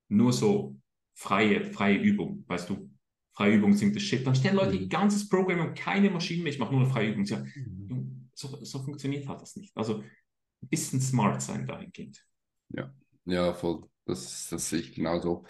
[0.08, 0.76] nur so
[1.14, 2.91] freie, freie Übung, weißt du,
[3.34, 4.26] freie Übungen sind das Shit.
[4.26, 4.88] Dann stellen Leute mhm.
[4.88, 7.24] ganzes Programm und keine Maschinen mehr, ich mache nur eine freie Übung.
[7.24, 7.42] Ja,
[8.34, 9.76] so, so funktioniert halt das nicht.
[9.76, 12.24] Also ein bisschen smart sein dahingehend.
[12.70, 12.92] Ja,
[13.24, 13.84] ja, voll.
[14.04, 15.44] Das, das sehe ich genauso.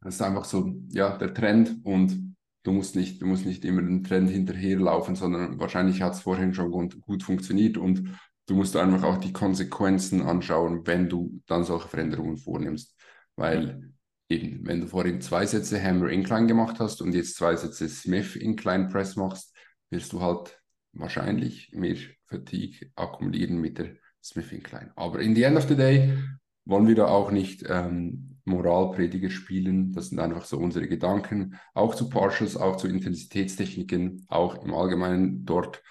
[0.00, 3.82] Das ist einfach so, ja, der Trend und du musst nicht, du musst nicht immer
[3.82, 8.76] den Trend hinterherlaufen, sondern wahrscheinlich hat es vorhin schon gut, gut funktioniert und du musst
[8.76, 12.94] einfach auch die Konsequenzen anschauen, wenn du dann solche Veränderungen vornimmst.
[13.36, 13.92] Weil
[14.28, 18.36] eben, wenn du vorhin zwei Sätze Hammer Incline gemacht hast und jetzt zwei Sätze Smith
[18.36, 19.54] Incline Press machst,
[19.90, 20.60] wirst du halt
[20.92, 24.92] wahrscheinlich mehr Fatigue akkumulieren mit der Smith Incline.
[24.96, 26.18] Aber in the end of the day
[26.64, 29.92] wollen wir da auch nicht ähm, Moralprediger spielen.
[29.92, 31.58] Das sind einfach so unsere Gedanken.
[31.74, 35.82] Auch zu Partials, auch zu Intensitätstechniken, auch im Allgemeinen dort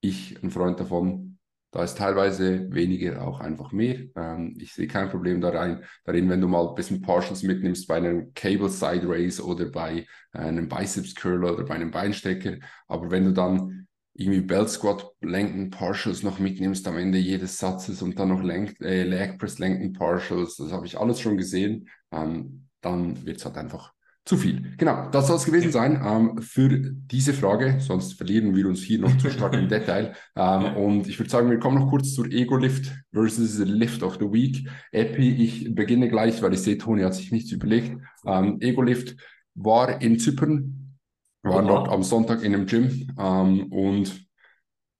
[0.00, 1.33] ich ein Freund davon.
[1.74, 3.96] Da ist teilweise weniger auch einfach mehr.
[4.14, 7.96] Ähm, ich sehe kein Problem darin, darin, wenn du mal ein bisschen Partials mitnimmst bei
[7.96, 12.58] einem Cable Side Race oder bei einem Biceps Curl oder bei einem Beinstecker.
[12.86, 18.02] Aber wenn du dann irgendwie Belt Squat lenken Partials noch mitnimmst am Ende jedes Satzes
[18.02, 21.88] und dann noch Lenk äh, Leg Press lenken Partials, das habe ich alles schon gesehen,
[22.12, 23.93] ähm, dann wird es halt einfach
[24.24, 24.74] zu viel.
[24.78, 28.98] Genau, das soll es gewesen sein ähm, für diese Frage, sonst verlieren wir uns hier
[28.98, 30.14] noch zu stark im Detail.
[30.34, 30.76] Ähm.
[30.76, 34.32] Und ich würde sagen, wir kommen noch kurz zur Ego Lift versus Lift of the
[34.32, 34.68] Week.
[34.92, 37.98] Epi, ich beginne gleich, weil ich sehe, Toni hat sich nichts überlegt.
[38.26, 39.16] Ähm, Ego Lift
[39.54, 40.96] war in Zypern,
[41.42, 44.26] war dort am Sonntag in einem Gym ähm, und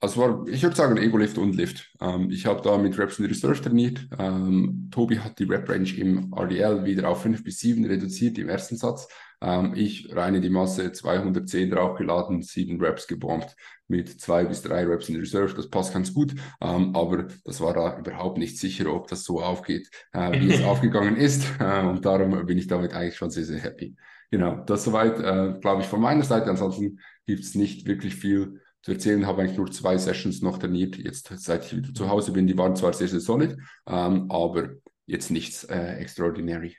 [0.04, 1.90] also war, ich würde sagen, Ego-Lift und Lift.
[1.98, 4.06] Ähm, ich habe da mit Reps in Reserve trainiert.
[4.18, 8.76] Ähm, Tobi hat die Rep-Range im RDL wieder auf 5 bis 7 reduziert im ersten
[8.76, 9.08] Satz.
[9.40, 13.56] Ähm, ich reine die Masse 210 draufgeladen, 7 Reps gebombt
[13.88, 15.54] mit 2 bis 3 Reps in Reserve.
[15.54, 19.40] Das passt ganz gut, ähm, aber das war da überhaupt nicht sicher, ob das so
[19.40, 21.46] aufgeht, äh, wie es aufgegangen ist.
[21.58, 23.96] Äh, und darum bin ich damit eigentlich schon sehr, sehr happy.
[24.30, 26.50] Genau, das soweit, äh, glaube ich, von meiner Seite.
[26.50, 29.26] Ansonsten gibt es nicht wirklich viel zu erzählen.
[29.26, 30.96] Habe eigentlich nur zwei Sessions noch trainiert.
[30.98, 33.56] Jetzt, seit ich wieder zu Hause bin, die waren zwar sehr, sehr solid,
[33.86, 34.74] ähm, aber
[35.06, 36.76] jetzt nichts äh, extraordinary.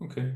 [0.00, 0.34] Okay.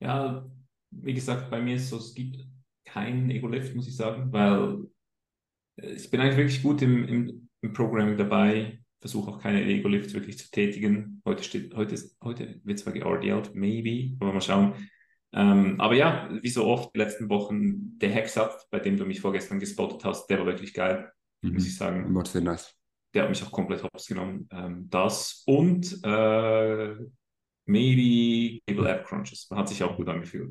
[0.00, 0.44] Ja,
[0.90, 2.44] wie gesagt, bei mir ist so, es gibt
[2.84, 4.78] keinen Ego-Lift, muss ich sagen, weil
[5.76, 10.12] äh, ich bin eigentlich wirklich gut im, im, im Programm dabei, versuche auch keine Ego-Lifts
[10.12, 11.22] wirklich zu tätigen.
[11.24, 14.74] Heute steht, heute ist, heute wird zwar geRDLt, maybe, aber mal schauen.
[15.32, 19.20] Ähm, aber ja, wie so oft, die letzten Wochen, der Hexat, bei dem du mich
[19.20, 21.10] vorgestern gespottet hast, der war wirklich geil,
[21.42, 21.54] mhm.
[21.54, 22.12] muss ich sagen.
[22.14, 22.74] War sehr nice.
[23.14, 24.48] Der hat mich auch komplett hops genommen.
[24.52, 26.94] Ähm, das und äh,
[27.66, 29.48] maybe Cable App Crunches.
[29.50, 30.50] Hat sich auch gut angefühlt.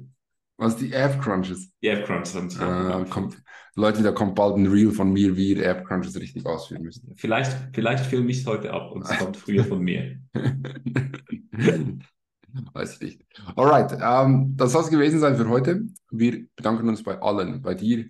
[0.58, 1.72] Was, die App Crunches?
[1.82, 3.42] Die App Crunches haben sich äh, kommt,
[3.76, 7.02] Leute, da kommt bald ein Reel von mir, wie ihr App Crunches richtig ausführen müsst.
[7.16, 10.20] Vielleicht, vielleicht filme ich es heute ab und es kommt früher von mir.
[12.74, 13.26] Weiß ich nicht.
[13.56, 15.82] Alright, ähm, das soll es gewesen sein für heute.
[16.12, 18.06] Wir bedanken uns bei allen, bei dir,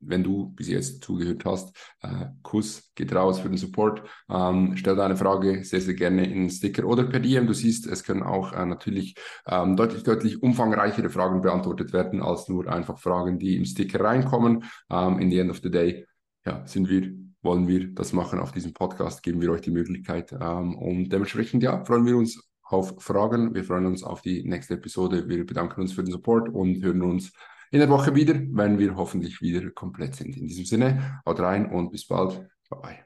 [0.00, 1.74] wenn du bis jetzt zugehört hast.
[2.02, 4.02] Äh, Kuss geht raus für den Support.
[4.28, 7.46] Ähm, stell deine Frage sehr, sehr gerne in Sticker oder per DM.
[7.46, 9.14] Du siehst, es können auch äh, natürlich
[9.46, 14.64] ähm, deutlich, deutlich umfangreichere Fragen beantwortet werden, als nur einfach Fragen, die im Sticker reinkommen.
[14.90, 16.06] Ähm, in the end of the day,
[16.44, 17.12] ja, sind wir
[17.42, 20.32] wollen wir das machen auf diesem Podcast, geben wir euch die Möglichkeit.
[20.32, 23.54] Ähm, und dementsprechend, ja, freuen wir uns auf Fragen.
[23.54, 25.28] Wir freuen uns auf die nächste Episode.
[25.28, 27.32] Wir bedanken uns für den Support und hören uns
[27.70, 30.36] in der Woche wieder, wenn wir hoffentlich wieder komplett sind.
[30.36, 32.48] In diesem Sinne, haut rein und bis bald.
[32.70, 33.04] Bye bye.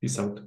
[0.00, 0.42] Peace out.